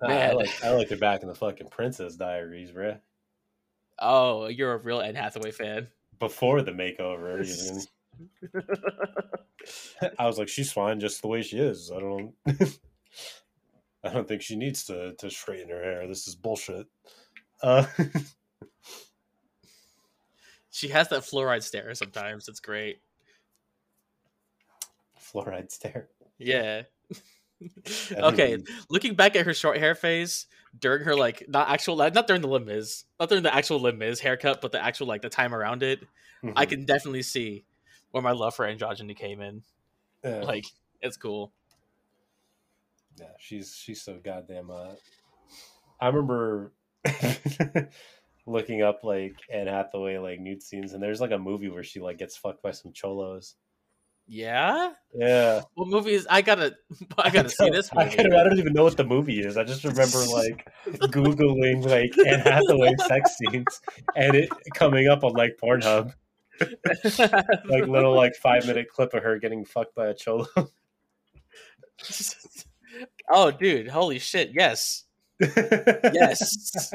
[0.03, 0.37] Nah, I Man.
[0.37, 2.99] like I liked her back in the fucking Princess Diaries, bruh.
[3.99, 5.89] Oh, you're a real Anne Hathaway fan.
[6.19, 7.83] Before the makeover, even.
[10.19, 11.91] I was like, she's fine just the way she is.
[11.95, 12.35] I don't
[14.05, 16.07] I don't think she needs to to straighten her hair.
[16.09, 16.87] This is bullshit.
[17.63, 17.87] Uh
[20.73, 22.47] She has that fluoride stare sometimes.
[22.49, 23.01] It's great.
[25.21, 26.09] fluoride stare.
[26.39, 26.83] Yeah.
[28.17, 28.57] Okay,
[28.89, 30.47] looking back at her short hair phase
[30.79, 33.93] during her like not actual not during the Les Mis not during the actual Les
[33.93, 36.01] Mis haircut, but the actual like the time around it,
[36.57, 36.69] I Mhm.
[36.69, 37.65] can definitely see
[38.11, 39.63] where my love for androgyny came in.
[40.25, 40.41] Yeah.
[40.41, 40.67] Like
[41.01, 41.53] it's cool.
[43.19, 44.71] Yeah, she's she's so goddamn.
[44.71, 44.95] Uh,
[46.01, 46.73] I remember
[48.47, 52.01] looking up like Anne Hathaway like nude scenes, and there's like a movie where she
[52.01, 53.57] like gets fucked by some cholos.
[54.33, 54.93] Yeah.
[55.13, 56.25] Yeah, What movies?
[56.31, 56.77] I gotta
[57.19, 58.19] I gotta see this I, movie.
[58.19, 59.57] I don't even know what the movie is.
[59.57, 63.81] I just remember like googling like Anne Hathaway sex scenes
[64.15, 66.15] and it coming up on like Pornhub,
[67.69, 70.47] like little like five minute clip of her getting fucked by a cholo.
[73.31, 73.89] oh, dude!
[73.89, 74.51] Holy shit!
[74.53, 75.05] Yes,
[75.41, 76.93] yes,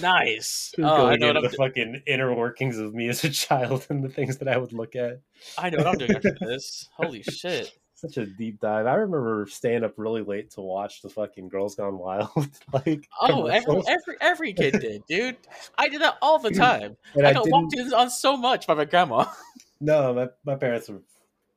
[0.00, 0.72] nice.
[0.78, 1.42] Oh, I know what into I'm.
[1.42, 4.56] the Do- fucking inner workings of me as a child and the things that I
[4.56, 5.20] would look at.
[5.58, 6.88] I know what I'm doing after this.
[6.96, 7.72] Holy shit!
[8.06, 8.86] Such a deep dive.
[8.86, 12.30] I remember staying up really late to watch the fucking Girls Gone Wild.
[12.72, 15.36] like Oh, every, every every kid did, dude.
[15.78, 16.96] I did that all the time.
[17.14, 19.26] and I I, got walked in on so much by my grandma.
[19.80, 21.02] No, my my parents were,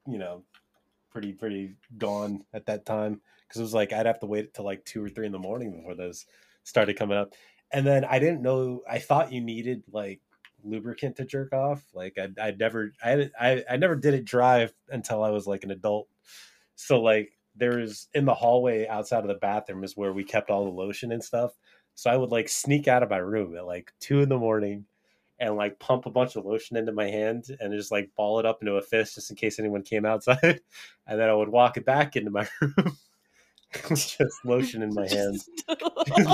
[0.06, 0.44] you know,
[1.12, 4.66] pretty pretty gone at that time because it was like I'd have to wait till
[4.66, 6.26] like two or three in the morning before those
[6.64, 7.34] started coming up,
[7.72, 8.82] and then I didn't know.
[8.90, 10.20] I thought you needed like
[10.70, 11.84] lubricant to jerk off.
[11.94, 15.64] Like I I never I I I never did it dry until I was like
[15.64, 16.08] an adult.
[16.76, 20.50] So like there was in the hallway outside of the bathroom is where we kept
[20.50, 21.54] all the lotion and stuff.
[21.96, 24.86] So I would like sneak out of my room at like two in the morning
[25.40, 28.46] and like pump a bunch of lotion into my hand and just like ball it
[28.46, 30.62] up into a fist just in case anyone came outside.
[31.10, 32.98] And then I would walk it back into my room
[33.88, 35.50] just lotion in my hands.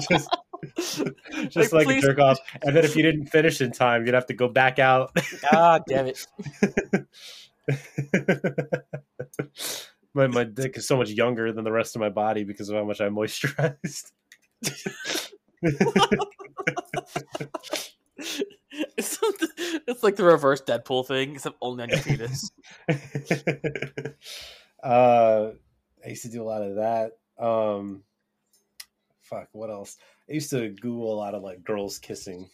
[0.09, 0.29] just
[1.49, 2.39] just Like, like, a jerk off.
[2.61, 5.15] And then if you didn't finish in time, you'd have to go back out.
[5.51, 6.25] God damn it!
[10.13, 12.75] my my dick is so much younger than the rest of my body because of
[12.75, 14.11] how much I moisturized.
[18.97, 19.19] It's,
[19.87, 22.51] it's like the reverse Deadpool thing, except only on your penis.
[24.83, 25.51] uh,
[26.03, 27.11] I used to do a lot of that.
[27.37, 28.03] Um,
[29.21, 29.97] fuck, what else?
[30.29, 32.49] I used to Google a lot of like girls kissing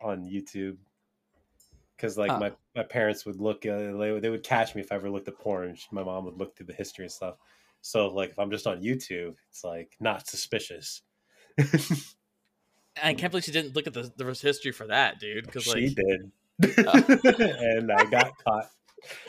[0.00, 0.76] on YouTube
[1.96, 4.92] because like my, my parents would look, uh, they, would- they would catch me if
[4.92, 5.76] I ever looked at porn.
[5.90, 7.36] My mom would look through the history and stuff.
[7.80, 11.02] So like if I'm just on YouTube, it's like not suspicious.
[13.02, 15.44] I can't believe she didn't look at the, the history for that, dude.
[15.46, 16.30] Because she did,
[16.78, 16.92] Oh.
[17.24, 18.70] and I got caught.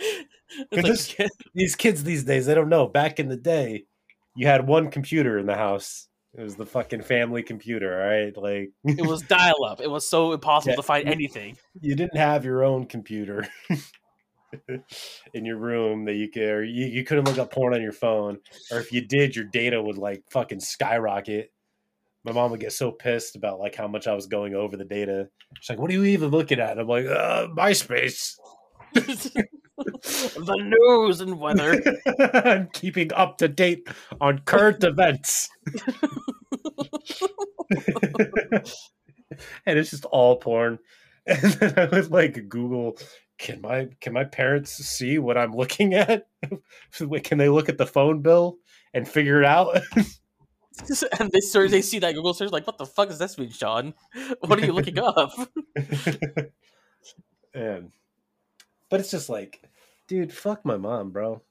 [0.72, 1.14] like this-
[1.54, 3.86] these kids these days they don't know back in the day
[4.36, 6.07] you had one computer in the house
[6.38, 9.82] it was the fucking family computer all right like it was dial up.
[9.82, 10.76] It was so impossible Yeah.
[10.78, 11.58] to find anything.
[11.82, 13.48] you didn't have your own computer
[15.34, 17.92] in your room that you could or you, you couldn't look up porn on your
[17.92, 18.38] phone
[18.72, 21.52] or if you did your data would like fucking skyrocket
[22.24, 24.86] my mom would get so pissed about like how much i was going over the
[24.86, 25.28] data
[25.60, 28.36] she's like what are you even looking at i'm like uh myspace
[29.78, 31.82] the news and weather.
[32.34, 33.88] I'm keeping up to date
[34.20, 35.50] on current events.
[39.66, 40.80] and it's just all porn.
[41.28, 42.98] And then I would like Google,
[43.38, 46.28] can my can my parents see what I'm looking at?
[47.24, 48.58] can they look at the phone bill
[48.94, 49.80] and figure it out?
[51.20, 53.52] and they search, they see that Google search, like, what the fuck does this mean,
[53.52, 53.94] Sean?
[54.40, 55.32] What are you looking up?
[57.54, 57.92] and
[58.90, 59.67] but it's just like,
[60.08, 61.42] dude, fuck my mom, bro.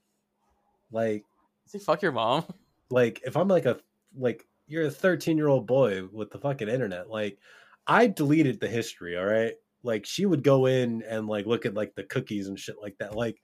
[0.90, 1.24] Like
[1.66, 2.44] Say, fuck your mom.
[2.90, 3.78] like if I'm like a
[4.16, 7.38] like you're a 13 year old boy with the fucking internet, like
[7.86, 9.54] I deleted the history, all right?
[9.82, 12.96] Like she would go in and like look at like the cookies and shit like
[12.98, 13.14] that.
[13.14, 13.40] Like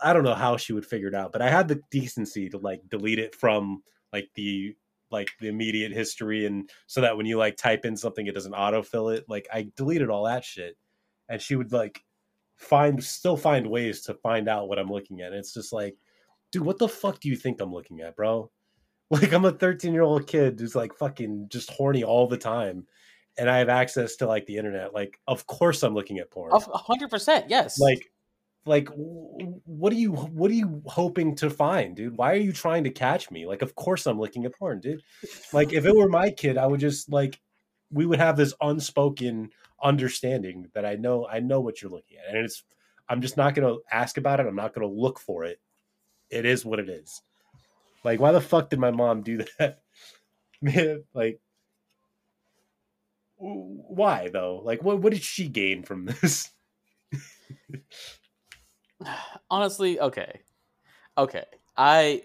[0.00, 2.58] I don't know how she would figure it out, but I had the decency to
[2.58, 3.82] like delete it from
[4.12, 4.76] like the
[5.10, 8.54] like the immediate history and so that when you like type in something it doesn't
[8.54, 9.24] autofill it.
[9.28, 10.76] Like I deleted all that shit.
[11.28, 12.03] And she would like
[12.56, 15.32] find still find ways to find out what I'm looking at.
[15.32, 15.96] It's just like,
[16.52, 18.50] dude, what the fuck do you think I'm looking at, bro?
[19.10, 22.86] Like I'm a 13 year old kid who's like fucking just horny all the time,
[23.36, 24.94] and I have access to like the internet.
[24.94, 26.50] Like, of course I'm looking at porn.
[26.54, 27.78] Hundred percent, yes.
[27.78, 28.10] Like,
[28.64, 32.16] like what are you what are you hoping to find, dude?
[32.16, 33.46] Why are you trying to catch me?
[33.46, 35.02] Like, of course I'm looking at porn, dude.
[35.52, 37.38] Like, if it were my kid, I would just like
[37.90, 39.50] we would have this unspoken
[39.84, 42.64] understanding that I know I know what you're looking at, and it's
[43.08, 44.46] I'm just not gonna ask about it.
[44.46, 45.60] I'm not gonna look for it.
[46.30, 47.22] It is what it is.
[48.02, 49.80] Like, why the fuck did my mom do that?
[50.60, 51.40] Man, like,
[53.36, 54.60] why though?
[54.64, 56.50] Like, what what did she gain from this?
[59.50, 60.40] honestly, okay,
[61.18, 61.44] okay.
[61.76, 62.22] I,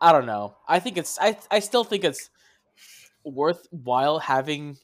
[0.00, 0.56] I don't know.
[0.66, 1.18] I think it's.
[1.20, 2.30] I I still think it's
[3.24, 4.76] worthwhile having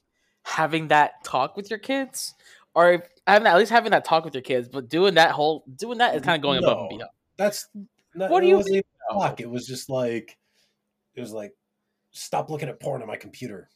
[0.44, 2.34] having that talk with your kids,
[2.74, 4.68] or having at least having that talk with your kids.
[4.68, 7.10] But doing that whole doing that is kind of going above and beyond.
[7.36, 7.68] That's
[8.14, 9.40] not, What do you mean, talk.
[9.40, 10.36] It was just like
[11.14, 11.54] it was like
[12.12, 13.68] stop looking at porn on my computer.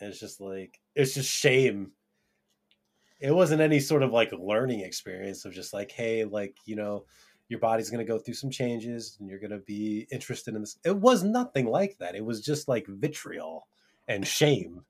[0.00, 1.92] And it's just like it's just shame.
[3.20, 7.04] It wasn't any sort of like learning experience of just like, hey, like, you know,
[7.48, 10.78] your body's gonna go through some changes and you're gonna be interested in this.
[10.84, 12.16] It was nothing like that.
[12.16, 13.68] It was just like vitriol
[14.08, 14.84] and shame.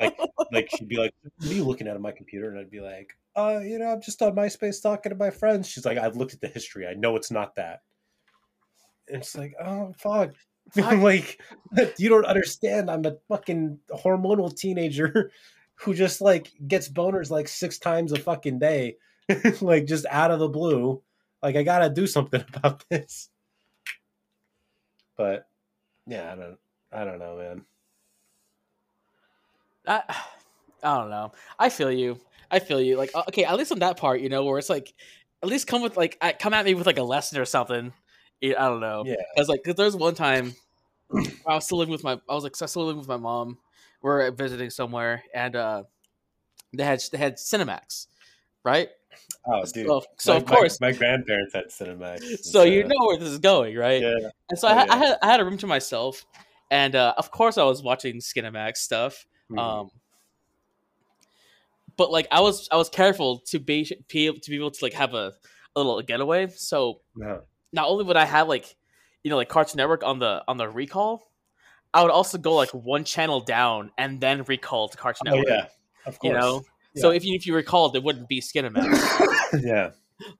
[0.00, 0.18] Like
[0.52, 2.80] like she'd be like, "What are you looking at on my computer?" And I'd be
[2.80, 6.16] like, "Uh, you know, I'm just on MySpace talking to my friends." She's like, "I've
[6.16, 6.86] looked at the history.
[6.86, 7.82] I know it's not that."
[9.08, 10.32] And it's like, "Oh fuck!"
[10.76, 11.40] I'm like,
[11.98, 12.90] "You don't understand.
[12.90, 15.32] I'm a fucking hormonal teenager
[15.76, 18.96] who just like gets boners like six times a fucking day,
[19.60, 21.02] like just out of the blue.
[21.42, 23.30] Like I gotta do something about this."
[25.16, 25.46] But
[26.06, 26.58] yeah, I don't,
[26.92, 27.64] I don't know, man.
[29.86, 30.02] I,
[30.82, 31.32] I don't know.
[31.58, 32.18] I feel you.
[32.50, 32.96] I feel you.
[32.96, 34.92] Like uh, okay, at least on that part, you know, where it's like,
[35.42, 37.92] at least come with like, come at me with like a lesson or something.
[38.42, 39.04] I don't know.
[39.06, 39.14] Yeah.
[39.36, 40.54] Cause like, cause there's one time
[41.46, 43.16] I was still living with my, I was like, I was still living with my
[43.16, 43.58] mom.
[44.02, 45.84] We're visiting somewhere, and uh
[46.72, 48.06] they had they had Cinemax,
[48.64, 48.88] right?
[49.46, 49.86] Oh, dude.
[49.86, 52.38] So, so My- of course, my, my grandparents had Cinemax.
[52.44, 54.00] so you know where this is going, right?
[54.02, 54.30] Yeah.
[54.50, 56.24] And so Oh, I, had, I had I had a room to myself,
[56.70, 59.26] and uh, of course I was watching Skinamax stuff.
[59.50, 59.58] Mhm.
[59.58, 59.90] Um,
[61.96, 65.14] but like I was I was careful to be, to be able to like have
[65.14, 65.32] a,
[65.76, 66.48] a little getaway.
[66.48, 67.42] So No.
[67.72, 68.74] not only would I have like
[69.24, 71.30] you know, like Cartoon Network on the on the recall,
[71.94, 75.48] I would also go like one channel down and then recall to Cartoon Oh Network.
[75.48, 75.66] yeah,
[76.06, 76.32] of course.
[76.32, 76.62] You know,
[76.96, 79.62] so if you if you recalled, it wouldn't be Skinamax.
[79.62, 79.90] yeah.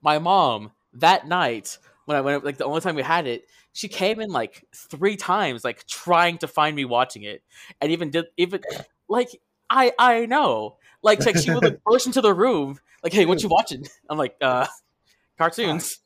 [0.03, 3.89] My mom that night when I went like the only time we had it, she
[3.89, 7.43] came in like three times, like trying to find me watching it,
[7.81, 8.61] and even did even
[9.09, 9.29] like
[9.71, 13.43] I I know like like she would like burst into the room like hey what
[13.43, 13.87] you watching?
[14.09, 14.67] I'm like uh
[15.39, 15.99] cartoons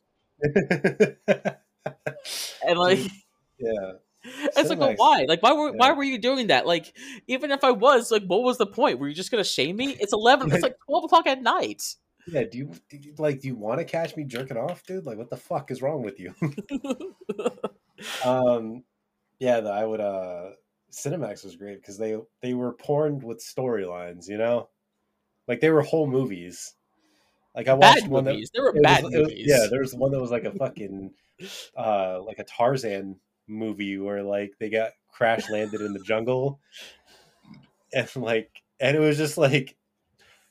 [2.67, 3.01] and like.
[3.59, 3.93] yeah.
[4.57, 5.25] It's like, well, why?
[5.29, 6.67] Like, why were why were you doing that?
[6.67, 6.95] Like,
[7.27, 8.99] even if I was, like, what was the point?
[8.99, 9.97] Were you just gonna shame me?
[10.01, 10.51] It's eleven.
[10.53, 11.83] It's like twelve o'clock at night.
[12.29, 15.07] Yeah, do you, do you like do you want to catch me jerking off, dude?
[15.07, 16.35] Like what the fuck is wrong with you?
[18.25, 18.83] um
[19.39, 20.51] yeah, I would uh
[20.91, 24.69] Cinemax was great because they they were porn with storylines, you know?
[25.47, 26.75] Like they were whole movies.
[27.55, 28.51] Like I watched bad one that movies.
[28.53, 29.45] There were was- bad was- movies.
[29.49, 31.13] yeah, there was one that was like a fucking
[31.77, 36.61] uh like a Tarzan movie where like they got crash landed in the jungle.
[37.93, 39.77] And like and it was just like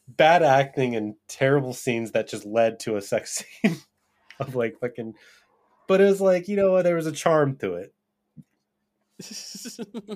[0.08, 3.78] bad acting and terrible scenes that just led to a sex scene
[4.40, 5.14] of like fucking
[5.88, 7.94] but it was like you know there was a charm to it.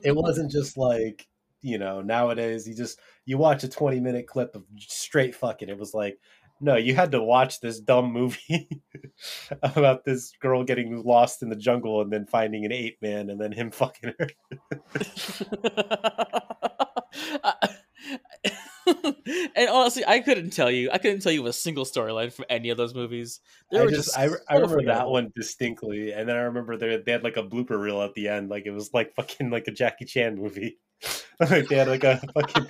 [0.04, 1.28] It wasn't just like
[1.62, 5.70] you know nowadays you just you watch a 20 minute clip of straight fucking.
[5.70, 6.20] It was like
[6.62, 8.70] no you had to watch this dumb movie
[9.64, 13.40] about this girl getting lost in the jungle and then finding an ape man and
[13.40, 14.28] then him fucking her
[19.56, 20.90] and honestly, I couldn't tell you.
[20.92, 23.40] I couldn't tell you a single storyline from any of those movies.
[23.72, 26.98] They I just, just, I, I remember that one distinctly, and then I remember they,
[26.98, 29.68] they had like a blooper reel at the end, like it was like fucking like
[29.68, 30.78] a Jackie Chan movie.
[31.40, 32.68] like they had like a fucking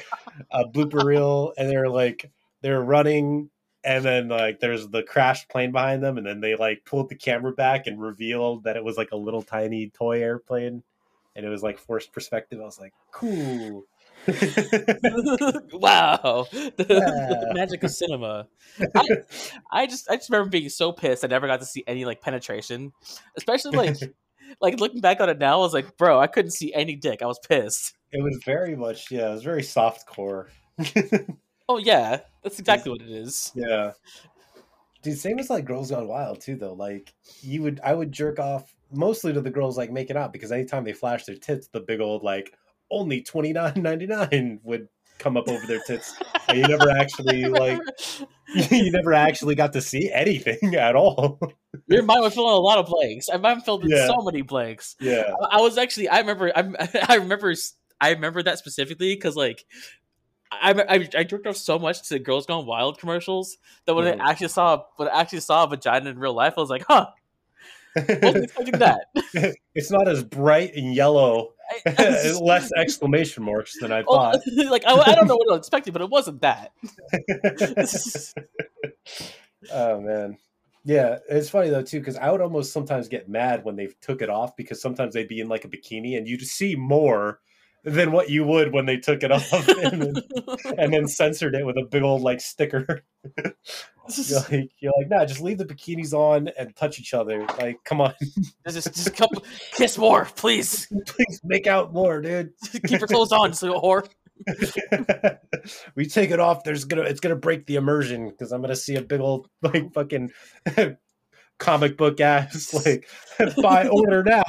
[0.51, 2.31] a blooper reel, and they're like
[2.61, 3.49] they're running,
[3.83, 7.15] and then like there's the crashed plane behind them, and then they like pulled the
[7.15, 10.83] camera back and revealed that it was like a little tiny toy airplane,
[11.35, 12.59] and it was like forced perspective.
[12.59, 13.85] I was like, cool.
[14.27, 18.47] wow, the, the magic of cinema.
[18.95, 19.07] I,
[19.71, 21.23] I just, I just remember being so pissed.
[21.23, 22.91] I never got to see any like penetration,
[23.37, 23.95] especially like,
[24.61, 25.53] like looking back on it now.
[25.53, 27.21] I was like, bro, I couldn't see any dick.
[27.21, 27.95] I was pissed.
[28.11, 30.49] it was very much yeah, it was very soft core.
[31.69, 33.51] Oh yeah, that's exactly what it is.
[33.55, 33.91] Yeah.
[35.01, 36.73] Dude, same as like Girls Gone Wild too, though.
[36.73, 40.51] Like you would, I would jerk off mostly to the girls like making out because
[40.51, 42.53] anytime they flash their tits, the big old like
[42.91, 46.15] only twenty nine ninety nine would come up over their tits.
[46.49, 47.79] And you never actually like,
[48.53, 51.39] you never actually got to see anything at all.
[51.87, 53.27] Your mind would fill in a lot of blanks.
[53.29, 54.07] My mind filled in Yeah.
[54.07, 54.97] so many blanks.
[54.99, 57.53] yeah, I I was actually, I remember, I, I remember,
[58.01, 59.63] I remember that specifically because like.
[60.51, 64.19] I, I I jerked off so much to Girls Gone Wild commercials that when Mhm.
[64.21, 66.83] I actually saw when I actually saw a vagina in real life, I was like,
[66.87, 67.07] "Huh,
[67.95, 69.05] wasn't expecting that."
[69.75, 71.53] it's not as bright and yellow,
[71.85, 74.39] I- I just- less exclamation marks than I well, thought.
[74.71, 76.71] like I, I don't know what I was expecting, but it wasn't that.
[79.73, 80.37] oh man
[80.85, 84.21] yeah it's funny though too because i would almost sometimes get mad when they took
[84.21, 87.39] it off because sometimes they'd be in like a bikini and you'd see more
[87.83, 89.51] than what you would when they took it off
[89.83, 90.13] and, then,
[90.77, 93.03] and then censored it with a big old like sticker.
[93.35, 97.45] You're like you're like nah just leave the bikinis on and touch each other.
[97.59, 98.13] Like come on.
[98.69, 99.29] Just, just come,
[99.73, 100.87] kiss more, please.
[101.07, 102.53] please make out more dude.
[102.85, 104.07] Keep your clothes on, so whore.
[105.95, 108.95] we take it off there's gonna it's gonna break the immersion because i'm gonna see
[108.95, 110.31] a big old like fucking
[111.57, 113.05] comic book ass like
[113.61, 114.45] buy order now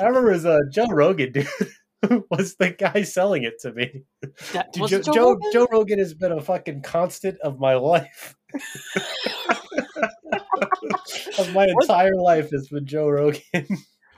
[0.00, 1.46] i remember it was uh, joe rogan dude
[2.30, 4.02] was the guy selling it to me
[4.52, 5.50] That- Dude, joe, Joe joe, Rogan?
[5.52, 8.34] joe rogan has been a fucking constant of my life
[11.38, 11.84] of my What?
[11.84, 13.42] entire life has been joe rogan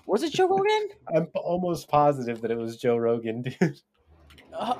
[0.06, 0.88] Was it Joe Rogan?
[1.14, 3.80] i'm almost positive that it was joe rogan dude
[4.54, 4.74] Uh,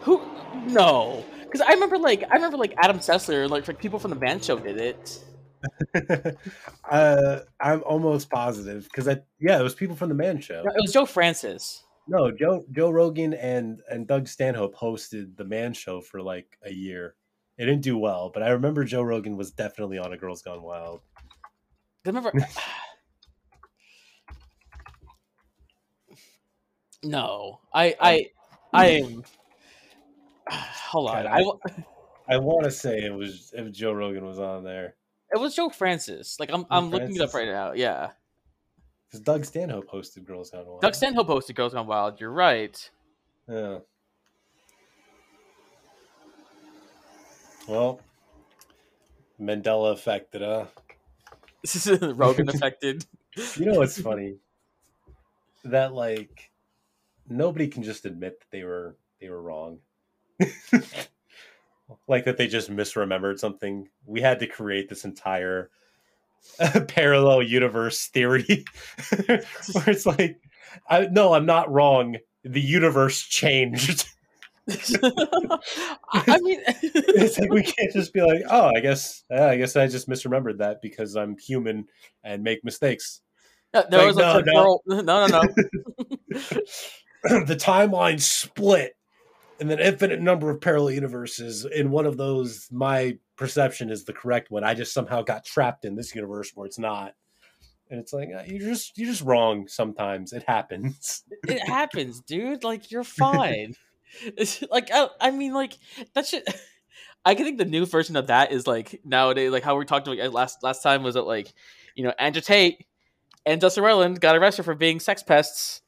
[0.00, 0.20] who?
[0.66, 4.16] No, because I remember like I remember like Adam Sessler, like, like people from the
[4.16, 5.20] Man Show did it.
[6.90, 10.62] uh, I'm almost positive because I yeah, it was people from the Man Show.
[10.64, 11.84] No, It was Joe Francis.
[12.08, 16.72] No, Joe Joe Rogan and and Doug Stanhope hosted the Man Show for like a
[16.72, 17.14] year.
[17.58, 20.62] It didn't do well, but I remember Joe Rogan was definitely on a Girls Gone
[20.62, 21.02] Wild.
[22.04, 22.32] I remember.
[27.04, 28.26] no, I I
[28.72, 29.22] I am.
[30.50, 34.64] Hold on, God, I, I want to say it was if Joe Rogan was on
[34.64, 34.96] there
[35.32, 36.38] it was Joe Francis.
[36.38, 37.72] Like I'm I'm looking it up right now.
[37.72, 38.10] Yeah,
[39.08, 40.80] because Doug Stanhope hosted Girls Gone Wild.
[40.80, 42.20] Doug Stanhope hosted Girls Gone Wild.
[42.20, 42.90] You're right.
[43.48, 43.78] Yeah.
[47.68, 48.00] Well,
[49.40, 50.66] Mandela affected, huh?
[51.62, 53.04] This is Rogan affected.
[53.56, 54.34] You know what's funny?
[55.64, 56.50] That like
[57.26, 59.78] nobody can just admit that they were they were wrong.
[62.08, 63.88] like that they just misremembered something.
[64.06, 65.70] We had to create this entire
[66.88, 68.64] parallel universe theory
[69.26, 69.44] where
[69.86, 70.40] it's like
[70.88, 72.16] I no, I'm not wrong.
[72.44, 74.06] The universe changed.
[74.68, 79.74] I mean, it's like we can't just be like, oh, I guess, yeah, I guess
[79.74, 81.86] I just misremembered that because I'm human
[82.22, 83.22] and make mistakes.
[83.72, 84.80] there Like, was no, a no.
[84.86, 85.42] No, no, no.
[87.44, 88.94] the timeline split,
[89.62, 91.64] and an infinite number of parallel universes.
[91.64, 94.64] In one of those, my perception is the correct one.
[94.64, 97.14] I just somehow got trapped in this universe where it's not.
[97.88, 99.68] And it's like uh, you're just you're just wrong.
[99.68, 101.22] Sometimes it happens.
[101.46, 102.64] it happens, dude.
[102.64, 103.74] Like you're fine.
[104.70, 105.78] Like I, I mean, like
[106.12, 106.46] that shit.
[107.24, 110.06] I can think the new version of that is like nowadays, like how we talked
[110.06, 111.50] about last last time was it like,
[111.94, 112.84] you know, Andrew Tate
[113.46, 115.80] and Justin Roiland got arrested for being sex pests.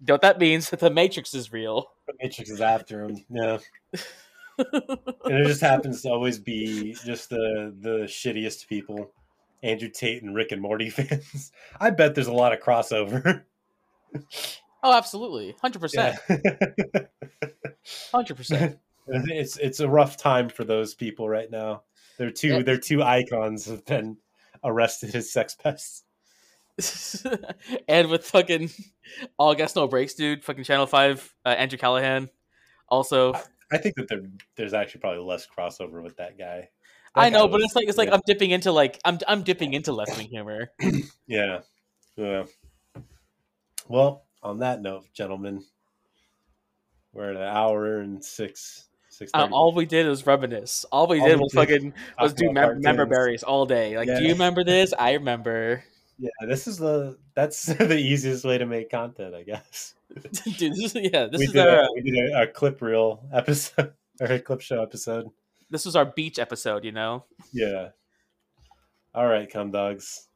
[0.00, 0.70] You know what that means?
[0.70, 1.86] That the Matrix is real.
[2.06, 3.24] The Matrix is after him.
[3.30, 3.58] Yeah.
[4.58, 9.12] and it just happens to always be just the the shittiest people
[9.62, 13.42] andrew tate and rick and morty fans i bet there's a lot of crossover
[14.82, 17.02] oh, absolutely, hundred percent, yeah.
[18.12, 18.78] hundred percent.
[19.08, 21.82] it's it's a rough time for those people right now
[22.16, 22.62] They're two Yeah.
[22.62, 24.16] their two icons have been
[24.64, 26.04] arrested as sex pests
[27.88, 28.70] and with fucking
[29.38, 30.44] all gas no brakes, dude.
[30.44, 32.28] Fucking Channel Five, uh, Andrew Callaghan.
[32.88, 33.32] Also,
[33.72, 34.22] i think that there,
[34.56, 36.68] there's actually probably less crossover with that guy
[37.14, 38.14] I That guy know, but was- it's like it's like yeah.
[38.14, 40.70] I'm dipping into like I'm I'm dipping into left wing humor.
[41.26, 41.60] yeah
[42.16, 42.44] yeah
[43.88, 45.64] well on that note gentlemen
[47.12, 50.84] we're at an hour and six six Uh, all we did was reminisce.
[50.92, 53.96] All we All did we was did fucking was do mem- member berries all day.
[53.96, 54.18] Like, Yeah.
[54.18, 54.92] do you remember this?
[54.98, 55.82] I remember.
[56.18, 59.94] Yeah, this is the that's the easiest way to make content, I guess.
[60.58, 62.80] Dude, this is, yeah, this we is did, our a, we did a, a clip
[62.80, 65.26] reel episode or a clip show episode.
[65.70, 66.84] this was our beach episode.
[66.84, 67.88] You know, Yeah.
[69.14, 70.28] All right, come dogs.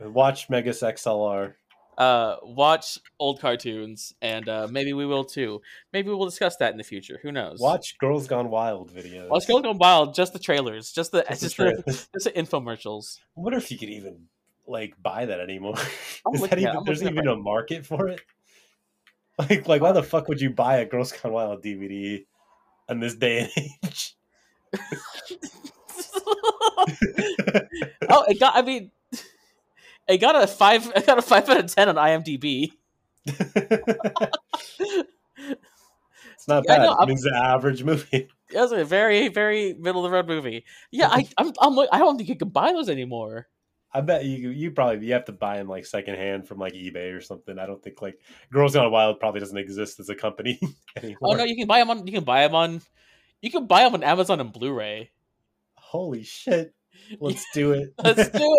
[0.00, 1.54] Watch Megas XLR.
[1.96, 5.60] uh, watch old cartoons, and uh, maybe we will too.
[5.92, 7.18] Maybe we'll discuss that in the future.
[7.22, 7.58] Who knows?
[7.58, 9.28] Watch Girls Gone Wild videos.
[9.28, 10.14] Watch Girls Gone Wild.
[10.14, 10.92] Just the trailers.
[10.92, 12.08] Just the Just just the, trailers.
[12.14, 13.18] just the infomercials.
[13.36, 14.26] I wonder if you could even
[14.68, 15.76] like buy that anymore.
[16.34, 18.20] Is that even there's even a market for it?
[19.38, 22.24] Like like why the fuck would you buy a Girls Gone Wild DVD
[22.88, 23.50] in this day and
[23.84, 24.16] age?
[28.08, 28.56] oh, it got.
[28.56, 28.90] I mean,
[30.08, 30.90] it got a five.
[30.94, 32.72] It got a five out of ten on IMDb.
[36.34, 36.84] It's not Yeah, I bad.
[36.84, 38.28] know, it means an average movie.
[38.50, 40.64] It was a very, very middle of the road movie.
[40.90, 43.46] Yeah, I, I'm, I'm, I don't think you can buy those anymore.
[43.92, 47.16] I bet you you probably you have to buy them like secondhand from like eBay
[47.16, 47.58] or something.
[47.58, 48.18] I don't think like
[48.52, 51.18] Girls Gone Wild probably doesn't exist as a company oh, anymore.
[51.22, 52.06] Oh no, you can buy them on.
[52.06, 52.82] You can buy them on.
[53.40, 55.10] You can buy them on Amazon and Blu-ray.
[55.74, 56.74] Holy shit!
[57.20, 57.94] Let's do it.
[58.02, 58.56] Let's do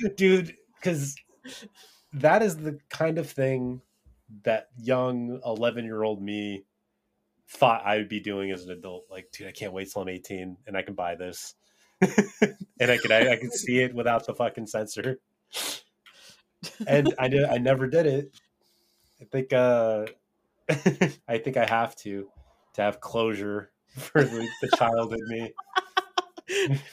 [0.00, 0.16] it.
[0.16, 0.54] dude.
[0.74, 1.16] Because
[2.12, 3.80] that is the kind of thing
[4.44, 6.64] that young eleven year old me
[7.48, 9.06] thought I would be doing as an adult.
[9.10, 11.54] Like, dude, I can't wait till I'm eighteen and I can buy this,
[12.80, 15.18] and I can I, I can see it without the fucking censor.
[16.86, 17.44] and I did.
[17.44, 18.36] I never did it.
[19.20, 19.52] I think.
[19.52, 20.06] uh
[21.28, 22.28] I think I have to
[22.74, 25.52] to have closure for the, the child in me.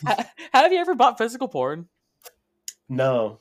[0.07, 1.88] Ha- Have you ever bought physical porn?
[2.89, 3.39] No,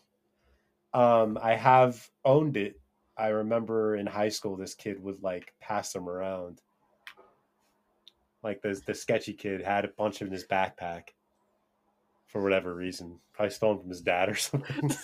[0.93, 2.79] um, I have owned it.
[3.17, 6.61] I remember in high school, this kid would like pass them around.
[8.43, 11.05] Like the the sketchy kid had a bunch of in his backpack
[12.33, 13.19] for whatever reason.
[13.35, 14.91] Probably stolen from his dad or something.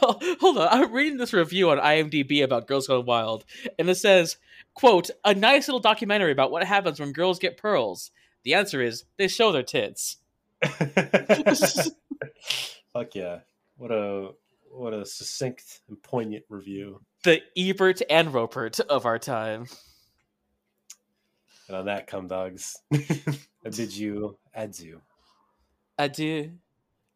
[0.00, 3.44] Oh, Hold on, I'm reading this review on IMDb about Girls Gone Wild,
[3.76, 4.36] and it says,
[4.74, 8.12] "quote A nice little documentary about what happens when girls get pearls."
[8.44, 10.18] The answer is they show their tits.
[10.62, 10.84] Fuck
[13.14, 13.40] yeah!
[13.76, 14.30] What a
[14.70, 17.00] what a succinct and poignant review.
[17.24, 19.66] The Ebert and Ropert of our time.
[21.66, 22.76] And on that, come dogs.
[22.94, 25.00] I bid you adieu.
[25.96, 26.58] Adieu.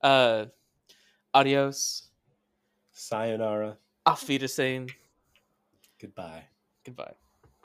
[0.03, 0.47] Uh,
[1.33, 2.13] adios.
[2.93, 3.79] Sayonara.
[4.05, 4.87] Auf Wiedersehen.
[6.01, 6.49] Goodbye.
[6.85, 7.28] Goodbye.